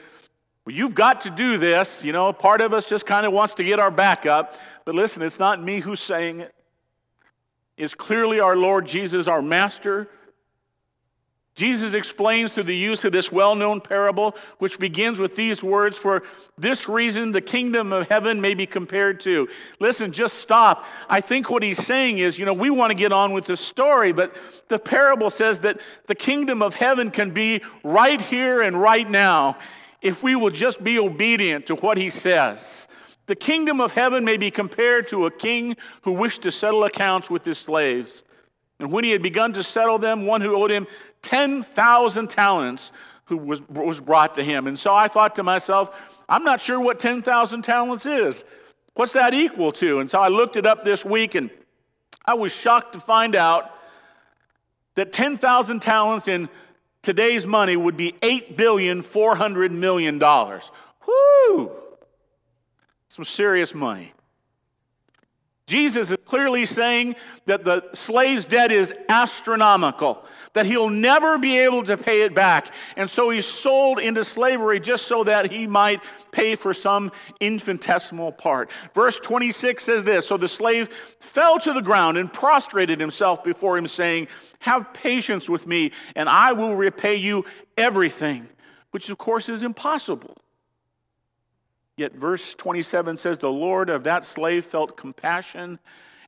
Well, 0.67 0.75
you've 0.75 0.97
got 0.97 1.21
to 1.23 1.31
do 1.31 1.59
this. 1.59 2.05
You 2.05 2.13
know, 2.13 2.33
part 2.33 2.61
of 2.61 2.75
us 2.75 2.89
just 2.89 3.07
kind 3.07 3.25
of 3.25 3.33
wants 3.33 3.55
to 3.55 3.65
get 3.65 3.79
our 3.79 3.93
back 3.93 4.27
up. 4.27 4.55
But 4.85 4.97
listen, 4.97 5.23
it's 5.23 5.39
not 5.39 5.63
me 5.63 5.79
who's 5.81 6.01
saying 6.01 6.41
it. 6.41 6.53
It's 7.77 7.95
clearly 7.95 8.41
our 8.41 8.57
Lord 8.57 8.87
Jesus, 8.87 9.29
our 9.29 9.43
Master, 9.43 10.09
Jesus 11.57 11.95
explains 11.95 12.53
through 12.53 12.65
the 12.65 12.77
use 12.77 13.05
of 13.07 13.13
this 13.13 13.33
well 13.33 13.55
known 13.55 13.81
parable, 13.81 14.37
which 14.59 14.79
begins 14.79 15.19
with 15.19 15.35
these 15.37 15.65
words 15.65 15.97
For 15.97 16.23
this 16.59 16.87
reason, 16.87 17.33
the 17.33 17.41
kingdom 17.41 17.95
of 17.95 18.09
heaven 18.09 18.43
may 18.43 18.53
be 18.53 18.67
compared 18.67 19.21
to. 19.21 19.49
Listen, 19.81 20.13
just 20.13 20.35
stop. 20.35 20.85
I 21.09 21.23
think 21.23 21.49
what 21.49 21.63
he's 21.63 21.85
saying 21.85 22.19
is, 22.19 22.39
you 22.39 22.45
know, 22.45 22.53
we 22.53 22.69
want 22.69 22.91
to 22.91 22.95
get 22.95 23.11
on 23.11 23.33
with 23.33 23.47
the 23.47 23.57
story, 23.57 24.13
but 24.13 24.37
the 24.69 24.79
parable 24.79 25.31
says 25.31 25.61
that 25.61 25.81
the 26.07 26.15
kingdom 26.15 26.61
of 26.61 26.75
heaven 26.75 27.11
can 27.11 27.31
be 27.31 27.63
right 27.83 28.21
here 28.21 28.61
and 28.61 28.81
right 28.81 29.09
now 29.09 29.57
if 30.03 30.23
we 30.23 30.37
will 30.37 30.51
just 30.51 30.85
be 30.85 30.99
obedient 30.99 31.67
to 31.67 31.75
what 31.77 31.97
he 31.97 32.11
says. 32.11 32.87
The 33.27 33.35
kingdom 33.35 33.81
of 33.81 33.93
heaven 33.93 34.25
may 34.25 34.37
be 34.37 34.51
compared 34.51 35.09
to 35.09 35.27
a 35.27 35.31
king 35.31 35.77
who 36.03 36.13
wished 36.13 36.43
to 36.43 36.53
settle 36.53 36.85
accounts 36.85 37.29
with 37.29 37.45
his 37.45 37.59
slaves. 37.59 38.23
And 38.79 38.93
when 38.93 39.05
he 39.05 39.11
had 39.11 39.23
begun 39.23 39.53
to 39.55 39.63
settle 39.63 39.99
them, 39.99 40.27
one 40.27 40.41
who 40.41 40.55
owed 40.55 40.71
him 40.71 40.87
10,000 41.23 42.29
talents 42.29 42.93
who 43.27 43.37
was, 43.37 43.67
was 43.69 44.01
brought 44.01 44.35
to 44.37 44.45
him. 44.45 44.67
And 44.67 44.79
so 44.79 44.95
I 44.95 45.09
thought 45.09 45.37
to 45.37 45.43
myself, 45.43 46.15
I'm 46.29 46.45
not 46.45 46.61
sure 46.61 46.79
what 46.81 47.01
10,000 47.01 47.63
talents 47.63 48.07
is. 48.07 48.45
What's 48.95 49.13
that 49.13 49.35
equal 49.35 49.73
to? 49.73 50.01
And 50.01 50.11
so 50.11 50.21
I 50.21 50.29
looked 50.29 50.57
it 50.57 50.67
up 50.67 50.85
this 50.85 51.05
week 51.05 51.35
and 51.35 51.51
I 52.25 52.35
was 52.35 52.53
shocked 52.53 52.95
to 52.95 53.01
find 53.01 53.35
out 53.35 53.71
that 54.95 55.13
10,000 55.13 55.81
talents 55.81 56.29
in 56.29 56.49
today's 57.03 57.47
money 57.47 57.77
would 57.77 57.97
be 57.97 58.13
$8 58.23 58.57
billion, 58.57 59.03
$400 59.03 59.71
million. 59.71 60.19
Whoo! 60.19 61.71
Some 63.09 63.25
serious 63.25 63.75
money. 63.75 64.13
Jesus 65.67 66.13
is 66.13 66.19
clearly 66.25 66.65
saying 66.65 67.17
that 67.47 67.65
the 67.65 67.91
slave's 67.93 68.47
debt 68.47 68.71
is 68.71 68.95
astronomical, 69.09 70.25
that 70.53 70.65
he'll 70.65 70.91
never 70.91 71.39
be 71.39 71.59
able 71.59 71.83
to 71.83 71.97
pay 71.97 72.23
it 72.23 72.37
back. 72.37 72.73
And 72.97 73.11
so 73.11 73.31
he's 73.31 73.47
sold 73.47 73.99
into 73.99 74.23
slavery 74.23 74.79
just 74.79 75.07
so 75.07 75.25
that 75.25 75.51
he 75.51 75.67
might 75.67 76.05
pay 76.31 76.55
for 76.55 76.73
some 76.73 77.11
infinitesimal 77.41 78.31
part. 78.31 78.71
Verse 78.95 79.19
26 79.19 79.83
says 79.83 80.05
this 80.05 80.29
So 80.29 80.37
the 80.37 80.47
slave 80.47 80.89
fell 81.19 81.59
to 81.59 81.73
the 81.73 81.83
ground 81.83 82.17
and 82.17 82.33
prostrated 82.33 83.01
himself 83.01 83.43
before 83.43 83.77
him, 83.77 83.89
saying, 83.89 84.29
Have 84.61 84.95
patience 84.95 85.49
with 85.49 85.67
me, 85.67 85.91
and 86.15 86.29
I 86.29 86.53
will 86.53 86.77
repay 86.77 87.17
you 87.17 87.45
everything, 87.77 88.49
which 88.93 89.11
of 89.11 89.19
course 89.19 89.49
is 89.49 89.65
impossible. 89.65 90.37
Yet 91.97 92.15
verse 92.15 92.55
27 92.55 93.17
says, 93.17 93.39
The 93.39 93.51
Lord 93.51 93.89
of 93.89 94.05
that 94.05 94.25
slave 94.25 94.65
felt 94.65 94.97
compassion 94.97 95.79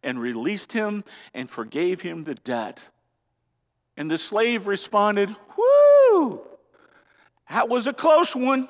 and 0.03 0.21
released 0.21 0.73
him 0.73 1.05
and 1.35 1.51
forgave 1.51 2.01
him 2.01 2.25
the 2.25 2.35
debt. 2.35 2.89
And 3.97 4.11
the 4.11 4.19
slave 4.19 4.67
responded, 4.67 5.35
Whoo, 5.57 6.41
that 7.51 7.69
was 7.69 7.87
a 7.87 7.93
close 7.93 8.35
one. 8.35 8.69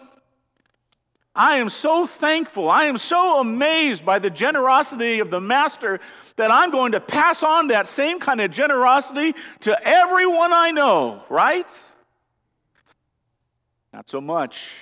I 1.34 1.58
am 1.58 1.68
so 1.68 2.04
thankful. 2.04 2.68
I 2.68 2.84
am 2.84 2.96
so 2.96 3.38
amazed 3.38 4.04
by 4.04 4.18
the 4.18 4.30
generosity 4.30 5.20
of 5.20 5.30
the 5.30 5.40
master 5.40 6.00
that 6.34 6.50
I'm 6.50 6.70
going 6.70 6.92
to 6.92 7.00
pass 7.00 7.44
on 7.44 7.68
that 7.68 7.86
same 7.86 8.18
kind 8.18 8.40
of 8.40 8.50
generosity 8.50 9.36
to 9.60 9.86
everyone 9.86 10.52
I 10.52 10.72
know, 10.72 11.22
right? 11.28 11.70
Not 13.92 14.08
so 14.08 14.20
much. 14.20 14.72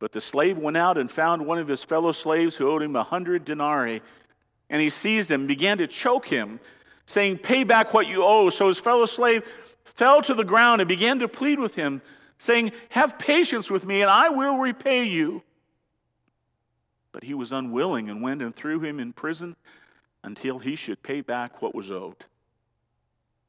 But 0.00 0.12
the 0.12 0.20
slave 0.20 0.58
went 0.58 0.78
out 0.78 0.98
and 0.98 1.08
found 1.08 1.46
one 1.46 1.58
of 1.58 1.68
his 1.68 1.84
fellow 1.84 2.10
slaves 2.10 2.56
who 2.56 2.68
owed 2.68 2.82
him 2.82 2.96
a 2.96 3.04
hundred 3.04 3.44
denarii. 3.44 4.02
And 4.70 4.80
he 4.80 4.88
seized 4.88 5.30
him, 5.30 5.42
and 5.42 5.48
began 5.48 5.78
to 5.78 5.86
choke 5.86 6.26
him, 6.26 6.58
saying, 7.06 7.38
Pay 7.38 7.64
back 7.64 7.92
what 7.94 8.08
you 8.08 8.24
owe. 8.24 8.50
So 8.50 8.66
his 8.66 8.78
fellow 8.78 9.04
slave 9.04 9.44
fell 9.84 10.22
to 10.22 10.34
the 10.34 10.44
ground 10.44 10.80
and 10.80 10.88
began 10.88 11.18
to 11.18 11.28
plead 11.28 11.60
with 11.60 11.74
him, 11.74 12.00
saying, 12.38 12.72
Have 12.88 13.18
patience 13.18 13.70
with 13.70 13.84
me, 13.84 14.00
and 14.00 14.10
I 14.10 14.30
will 14.30 14.56
repay 14.56 15.04
you. 15.04 15.42
But 17.12 17.24
he 17.24 17.34
was 17.34 17.52
unwilling 17.52 18.08
and 18.08 18.22
went 18.22 18.40
and 18.40 18.56
threw 18.56 18.80
him 18.80 19.00
in 19.00 19.12
prison 19.12 19.56
until 20.24 20.60
he 20.60 20.76
should 20.76 21.02
pay 21.02 21.20
back 21.20 21.60
what 21.60 21.74
was 21.74 21.90
owed. 21.90 22.24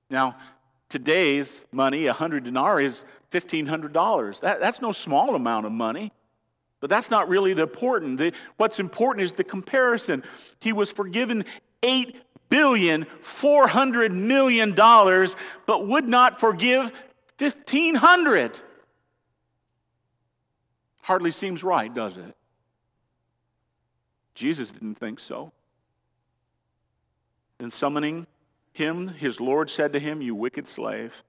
Now, 0.09 0.35
today's 0.89 1.65
money, 1.71 2.07
a 2.07 2.11
100 2.11 2.43
denarii, 2.43 2.85
is 2.85 3.05
$1,500. 3.31 4.39
That, 4.41 4.59
that's 4.59 4.81
no 4.81 4.91
small 4.91 5.35
amount 5.35 5.65
of 5.65 5.71
money. 5.71 6.11
But 6.81 6.89
that's 6.89 7.09
not 7.09 7.29
really 7.29 7.53
the 7.53 7.61
important. 7.61 8.17
The, 8.17 8.33
what's 8.57 8.79
important 8.79 9.23
is 9.23 9.31
the 9.33 9.43
comparison. 9.45 10.23
He 10.59 10.73
was 10.73 10.91
forgiven 10.91 11.45
eight 11.83 12.17
billion 12.49 13.05
four 13.21 13.67
hundred 13.67 14.11
million 14.11 14.73
dollars, 14.73 15.37
but 15.65 15.87
would 15.87 16.09
not 16.09 16.39
forgive 16.39 16.91
fifteen 17.37 17.95
hundred. 17.95 18.59
Hardly 21.03 21.31
seems 21.31 21.63
right, 21.63 21.93
does 21.93 22.17
it? 22.17 22.35
Jesus 24.33 24.71
didn't 24.71 24.95
think 24.95 25.19
so. 25.19 25.51
In 27.59 27.69
summoning 27.69 28.25
him, 28.73 29.09
his 29.09 29.39
Lord 29.39 29.69
said 29.69 29.93
to 29.93 29.99
him, 29.99 30.21
You 30.21 30.33
wicked 30.33 30.67
slave, 30.67 31.23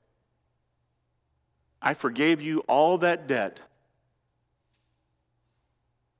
I 1.80 1.94
forgave 1.94 2.40
you 2.40 2.60
all 2.60 2.96
that 2.98 3.26
debt 3.26 3.60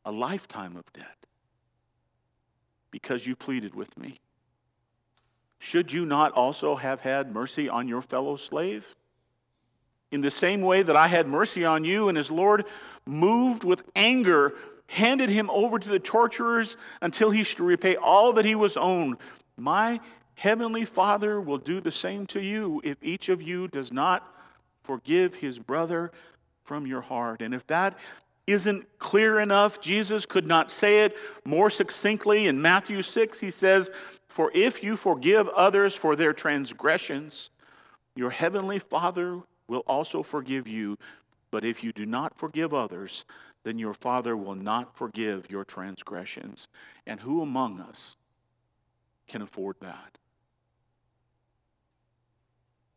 a 0.04 0.12
lifetime 0.12 0.76
of 0.76 0.92
debt 0.92 1.26
because 2.90 3.26
you 3.26 3.34
pleaded 3.34 3.74
with 3.74 3.96
me. 3.98 4.16
Should 5.58 5.92
you 5.92 6.04
not 6.04 6.32
also 6.32 6.76
have 6.76 7.00
had 7.00 7.32
mercy 7.32 7.68
on 7.68 7.88
your 7.88 8.02
fellow 8.02 8.36
slave? 8.36 8.94
In 10.10 10.20
the 10.20 10.30
same 10.30 10.60
way 10.60 10.82
that 10.82 10.96
I 10.96 11.06
had 11.06 11.26
mercy 11.26 11.64
on 11.64 11.84
you, 11.84 12.08
and 12.08 12.18
his 12.18 12.30
Lord, 12.30 12.66
moved 13.06 13.64
with 13.64 13.82
anger, 13.96 14.54
handed 14.88 15.30
him 15.30 15.48
over 15.50 15.78
to 15.78 15.88
the 15.88 15.98
torturers 15.98 16.76
until 17.00 17.30
he 17.30 17.44
should 17.44 17.60
repay 17.60 17.96
all 17.96 18.34
that 18.34 18.44
he 18.44 18.54
was 18.54 18.76
owed. 18.76 19.16
My 19.56 20.00
heavenly 20.34 20.84
Father 20.84 21.40
will 21.40 21.58
do 21.58 21.80
the 21.80 21.92
same 21.92 22.26
to 22.26 22.40
you 22.40 22.80
if 22.84 22.98
each 23.02 23.28
of 23.28 23.40
you 23.40 23.68
does 23.68 23.92
not 23.92 24.28
forgive 24.82 25.36
his 25.36 25.58
brother 25.58 26.10
from 26.64 26.86
your 26.86 27.00
heart. 27.00 27.40
And 27.40 27.54
if 27.54 27.66
that 27.68 27.96
isn't 28.46 28.98
clear 28.98 29.40
enough. 29.40 29.80
Jesus 29.80 30.26
could 30.26 30.46
not 30.46 30.70
say 30.70 31.04
it 31.04 31.16
more 31.44 31.70
succinctly. 31.70 32.46
In 32.46 32.60
Matthew 32.60 33.02
6, 33.02 33.40
he 33.40 33.50
says, 33.50 33.90
For 34.28 34.50
if 34.54 34.82
you 34.82 34.96
forgive 34.96 35.48
others 35.48 35.94
for 35.94 36.16
their 36.16 36.32
transgressions, 36.32 37.50
your 38.16 38.30
heavenly 38.30 38.78
Father 38.78 39.40
will 39.68 39.84
also 39.86 40.22
forgive 40.22 40.66
you. 40.66 40.98
But 41.50 41.64
if 41.64 41.84
you 41.84 41.92
do 41.92 42.06
not 42.06 42.36
forgive 42.36 42.74
others, 42.74 43.24
then 43.62 43.78
your 43.78 43.94
Father 43.94 44.36
will 44.36 44.54
not 44.54 44.96
forgive 44.96 45.50
your 45.50 45.64
transgressions. 45.64 46.68
And 47.06 47.20
who 47.20 47.42
among 47.42 47.80
us 47.80 48.16
can 49.28 49.42
afford 49.42 49.76
that? 49.80 50.18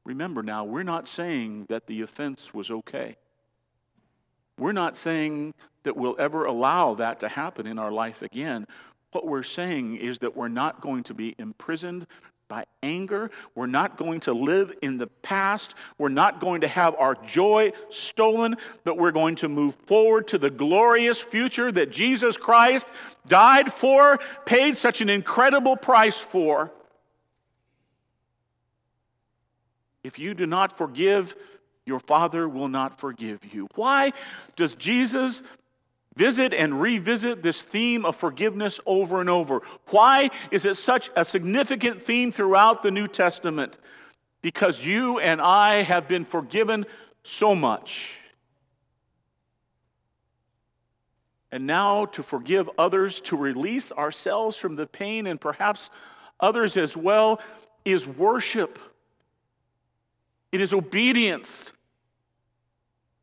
Remember 0.03 0.43
now, 0.43 0.63
we're 0.63 0.83
not 0.83 1.07
saying 1.07 1.65
that 1.69 1.87
the 1.87 2.01
offense 2.01 2.53
was 2.53 2.69
okay. 2.69 3.17
We're 4.57 4.71
not 4.71 4.95
saying 4.95 5.53
that 5.83 5.97
we'll 5.97 6.15
ever 6.17 6.45
allow 6.45 6.95
that 6.95 7.19
to 7.21 7.27
happen 7.27 7.67
in 7.67 7.77
our 7.77 7.91
life 7.91 8.21
again. 8.21 8.67
What 9.11 9.27
we're 9.27 9.43
saying 9.43 9.97
is 9.97 10.19
that 10.19 10.35
we're 10.35 10.47
not 10.47 10.81
going 10.81 11.03
to 11.03 11.13
be 11.13 11.35
imprisoned 11.37 12.07
by 12.47 12.65
anger. 12.83 13.31
We're 13.55 13.65
not 13.65 13.97
going 13.97 14.19
to 14.21 14.33
live 14.33 14.71
in 14.81 14.97
the 14.97 15.07
past. 15.07 15.75
We're 15.97 16.09
not 16.09 16.39
going 16.39 16.61
to 16.61 16.67
have 16.67 16.95
our 16.95 17.15
joy 17.15 17.71
stolen, 17.89 18.57
but 18.83 18.97
we're 18.97 19.11
going 19.11 19.35
to 19.35 19.49
move 19.49 19.75
forward 19.75 20.27
to 20.29 20.37
the 20.37 20.49
glorious 20.49 21.19
future 21.19 21.71
that 21.71 21.91
Jesus 21.91 22.37
Christ 22.37 22.87
died 23.27 23.73
for, 23.73 24.19
paid 24.45 24.77
such 24.77 25.01
an 25.01 25.09
incredible 25.09 25.75
price 25.75 26.17
for. 26.17 26.71
If 30.03 30.19
you 30.19 30.35
do 30.35 30.45
not 30.45 30.77
forgive 30.77 31.35
your 31.85 31.99
Father 31.99 32.49
will 32.49 32.67
not 32.67 32.99
forgive 32.99 33.53
you. 33.53 33.67
Why 33.75 34.13
does 34.55 34.73
Jesus 34.75 35.43
visit 36.15 36.53
and 36.53 36.81
revisit 36.81 37.43
this 37.43 37.63
theme 37.63 38.05
of 38.05 38.15
forgiveness 38.15 38.79
over 38.85 39.21
and 39.21 39.29
over? 39.29 39.61
Why 39.89 40.31
is 40.51 40.65
it 40.65 40.77
such 40.77 41.09
a 41.15 41.23
significant 41.23 42.01
theme 42.01 42.31
throughout 42.31 42.83
the 42.83 42.91
New 42.91 43.07
Testament? 43.07 43.77
Because 44.41 44.85
you 44.85 45.19
and 45.19 45.41
I 45.41 45.83
have 45.83 46.07
been 46.07 46.25
forgiven 46.25 46.85
so 47.23 47.53
much. 47.53 48.17
And 51.51 51.67
now 51.67 52.05
to 52.07 52.23
forgive 52.23 52.69
others, 52.77 53.21
to 53.21 53.37
release 53.37 53.91
ourselves 53.91 54.57
from 54.57 54.75
the 54.75 54.87
pain 54.87 55.27
and 55.27 55.39
perhaps 55.39 55.89
others 56.39 56.77
as 56.77 56.97
well, 56.97 57.41
is 57.85 58.07
worship. 58.07 58.79
It 60.55 60.61
is 60.61 60.73
obedience. 60.73 61.73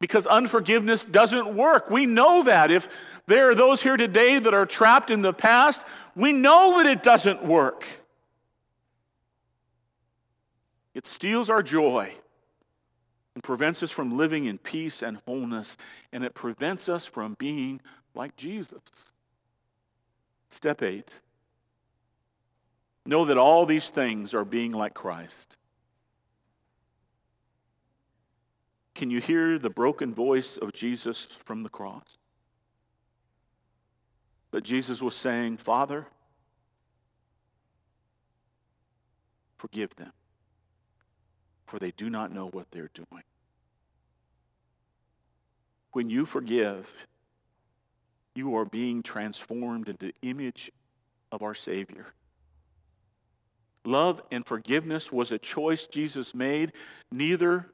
Because 0.00 0.26
unforgiveness 0.26 1.02
doesn't 1.02 1.54
work. 1.54 1.88
We 1.88 2.04
know 2.04 2.42
that. 2.42 2.70
If 2.70 2.88
there 3.26 3.48
are 3.48 3.54
those 3.54 3.82
here 3.82 3.96
today 3.96 4.38
that 4.38 4.52
are 4.52 4.66
trapped 4.66 5.10
in 5.10 5.22
the 5.22 5.32
past, 5.32 5.82
we 6.14 6.32
know 6.32 6.82
that 6.82 6.90
it 6.90 7.02
doesn't 7.02 7.42
work. 7.42 7.86
It 10.92 11.06
steals 11.06 11.48
our 11.48 11.62
joy 11.62 12.12
and 13.34 13.42
prevents 13.42 13.82
us 13.82 13.90
from 13.90 14.18
living 14.18 14.44
in 14.44 14.58
peace 14.58 15.00
and 15.00 15.16
wholeness, 15.24 15.78
and 16.12 16.22
it 16.22 16.34
prevents 16.34 16.86
us 16.86 17.06
from 17.06 17.34
being 17.38 17.80
like 18.14 18.36
Jesus. 18.36 19.14
Step 20.50 20.82
eight 20.82 21.10
know 23.06 23.24
that 23.24 23.38
all 23.38 23.64
these 23.64 23.88
things 23.88 24.34
are 24.34 24.44
being 24.44 24.70
like 24.70 24.92
Christ. 24.94 25.56
Can 28.94 29.10
you 29.10 29.20
hear 29.20 29.58
the 29.58 29.70
broken 29.70 30.14
voice 30.14 30.56
of 30.56 30.72
Jesus 30.72 31.28
from 31.44 31.62
the 31.62 31.68
cross? 31.68 32.18
But 34.50 34.64
Jesus 34.64 35.00
was 35.00 35.14
saying, 35.14 35.56
Father, 35.56 36.06
forgive 39.56 39.96
them 39.96 40.12
for 41.72 41.78
they 41.78 41.92
do 41.92 42.10
not 42.10 42.30
know 42.30 42.48
what 42.48 42.70
they're 42.70 42.90
doing. 42.92 43.22
When 45.92 46.10
you 46.10 46.26
forgive, 46.26 46.92
you 48.34 48.54
are 48.56 48.66
being 48.66 49.02
transformed 49.02 49.88
into 49.88 50.08
the 50.08 50.14
image 50.20 50.70
of 51.30 51.40
our 51.40 51.54
Savior. 51.54 52.08
Love 53.86 54.20
and 54.30 54.44
forgiveness 54.44 55.10
was 55.10 55.32
a 55.32 55.38
choice 55.38 55.86
Jesus 55.86 56.34
made. 56.34 56.72
Neither 57.10 57.68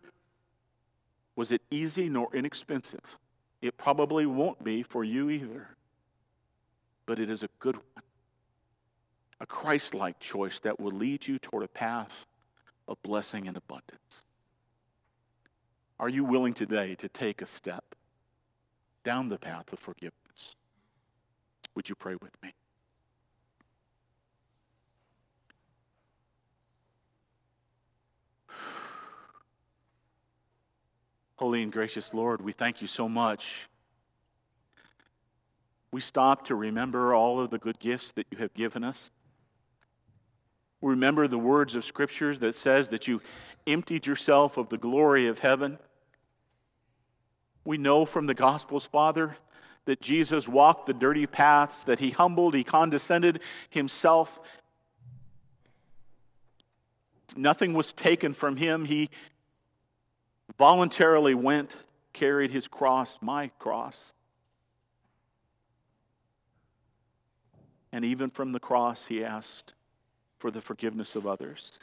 was 1.38 1.52
it 1.52 1.62
easy 1.70 2.08
nor 2.08 2.34
inexpensive. 2.34 3.16
It 3.62 3.78
probably 3.78 4.26
won't 4.26 4.64
be 4.64 4.82
for 4.82 5.04
you 5.04 5.30
either. 5.30 5.68
But 7.06 7.20
it 7.20 7.30
is 7.30 7.44
a 7.44 7.48
good 7.60 7.76
one, 7.76 8.04
a 9.38 9.46
Christ 9.46 9.94
like 9.94 10.18
choice 10.18 10.58
that 10.58 10.80
will 10.80 10.90
lead 10.90 11.28
you 11.28 11.38
toward 11.38 11.62
a 11.62 11.68
path 11.68 12.26
of 12.88 13.00
blessing 13.04 13.46
and 13.46 13.56
abundance. 13.56 14.24
Are 16.00 16.08
you 16.08 16.24
willing 16.24 16.54
today 16.54 16.96
to 16.96 17.08
take 17.08 17.40
a 17.40 17.46
step 17.46 17.94
down 19.04 19.28
the 19.28 19.38
path 19.38 19.72
of 19.72 19.78
forgiveness? 19.78 20.56
Would 21.76 21.88
you 21.88 21.94
pray 21.94 22.16
with 22.20 22.36
me? 22.42 22.52
Holy 31.38 31.62
and 31.62 31.70
gracious 31.70 32.12
Lord, 32.12 32.42
we 32.42 32.50
thank 32.50 32.80
you 32.80 32.88
so 32.88 33.08
much. 33.08 33.68
We 35.92 36.00
stop 36.00 36.44
to 36.46 36.56
remember 36.56 37.14
all 37.14 37.40
of 37.40 37.50
the 37.50 37.58
good 37.58 37.78
gifts 37.78 38.10
that 38.12 38.26
you 38.32 38.38
have 38.38 38.52
given 38.54 38.82
us. 38.82 39.12
We 40.80 40.90
remember 40.90 41.28
the 41.28 41.38
words 41.38 41.76
of 41.76 41.84
scriptures 41.84 42.40
that 42.40 42.56
says 42.56 42.88
that 42.88 43.06
you 43.06 43.22
emptied 43.68 44.04
yourself 44.04 44.56
of 44.56 44.68
the 44.68 44.78
glory 44.78 45.28
of 45.28 45.38
heaven. 45.38 45.78
We 47.64 47.78
know 47.78 48.04
from 48.04 48.26
the 48.26 48.34
Gospels, 48.34 48.86
Father, 48.86 49.36
that 49.84 50.00
Jesus 50.00 50.48
walked 50.48 50.86
the 50.86 50.92
dirty 50.92 51.28
paths, 51.28 51.84
that 51.84 52.00
he 52.00 52.10
humbled, 52.10 52.54
he 52.54 52.64
condescended 52.64 53.42
himself. 53.70 54.40
Nothing 57.36 57.74
was 57.74 57.92
taken 57.92 58.32
from 58.32 58.56
him. 58.56 58.86
He 58.86 59.08
voluntarily 60.56 61.34
went, 61.34 61.76
carried 62.12 62.50
his 62.50 62.68
cross, 62.68 63.18
my 63.20 63.48
cross. 63.58 64.14
And 67.92 68.04
even 68.04 68.30
from 68.30 68.52
the 68.52 68.60
cross, 68.60 69.06
he 69.06 69.24
asked, 69.24 69.74
for 70.38 70.50
the 70.50 70.60
forgiveness 70.60 71.16
of 71.16 71.26
others. 71.26 71.80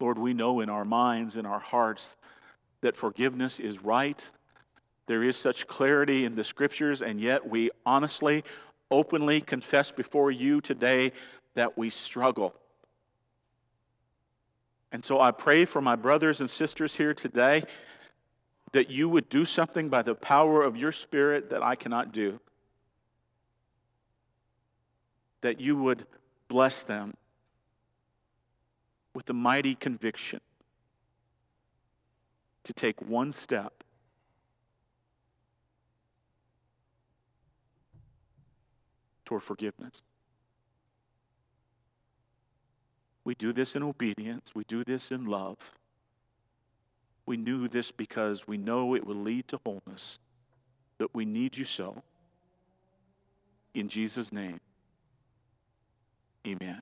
Lord, 0.00 0.18
we 0.18 0.32
know 0.32 0.60
in 0.60 0.68
our 0.68 0.84
minds, 0.84 1.36
in 1.36 1.46
our 1.46 1.58
hearts, 1.58 2.16
that 2.80 2.96
forgiveness 2.96 3.58
is 3.58 3.82
right. 3.82 4.28
There 5.06 5.22
is 5.22 5.36
such 5.36 5.66
clarity 5.66 6.24
in 6.24 6.34
the 6.34 6.44
scriptures, 6.44 7.02
and 7.02 7.20
yet 7.20 7.48
we 7.48 7.70
honestly, 7.84 8.44
openly 8.90 9.40
confess 9.40 9.90
before 9.90 10.30
you 10.30 10.60
today 10.60 11.12
that 11.54 11.76
we 11.76 11.90
struggle. 11.90 12.54
And 14.90 15.04
so 15.04 15.20
I 15.20 15.30
pray 15.30 15.64
for 15.64 15.80
my 15.80 15.96
brothers 15.96 16.40
and 16.40 16.48
sisters 16.48 16.96
here 16.96 17.12
today 17.12 17.64
that 18.72 18.90
you 18.90 19.08
would 19.08 19.28
do 19.28 19.44
something 19.44 19.88
by 19.88 20.02
the 20.02 20.14
power 20.14 20.62
of 20.62 20.76
your 20.76 20.92
Spirit 20.92 21.50
that 21.50 21.62
I 21.62 21.74
cannot 21.74 22.12
do 22.12 22.40
that 25.40 25.60
you 25.60 25.76
would 25.76 26.04
bless 26.48 26.82
them 26.82 27.14
with 29.14 29.26
the 29.26 29.34
mighty 29.34 29.74
conviction 29.74 30.40
to 32.64 32.72
take 32.72 33.00
one 33.02 33.32
step 33.32 33.84
toward 39.24 39.42
forgiveness. 39.42 40.02
We 43.28 43.34
do 43.34 43.52
this 43.52 43.76
in 43.76 43.82
obedience, 43.82 44.52
we 44.54 44.64
do 44.64 44.82
this 44.82 45.12
in 45.12 45.26
love. 45.26 45.58
We 47.26 47.36
knew 47.36 47.68
this 47.68 47.92
because 47.92 48.48
we 48.48 48.56
know 48.56 48.94
it 48.94 49.06
will 49.06 49.20
lead 49.20 49.48
to 49.48 49.60
wholeness, 49.66 50.18
that 50.96 51.14
we 51.14 51.26
need 51.26 51.54
you 51.54 51.66
so. 51.66 52.02
In 53.74 53.86
Jesus' 53.86 54.32
name. 54.32 54.60
Amen. 56.46 56.80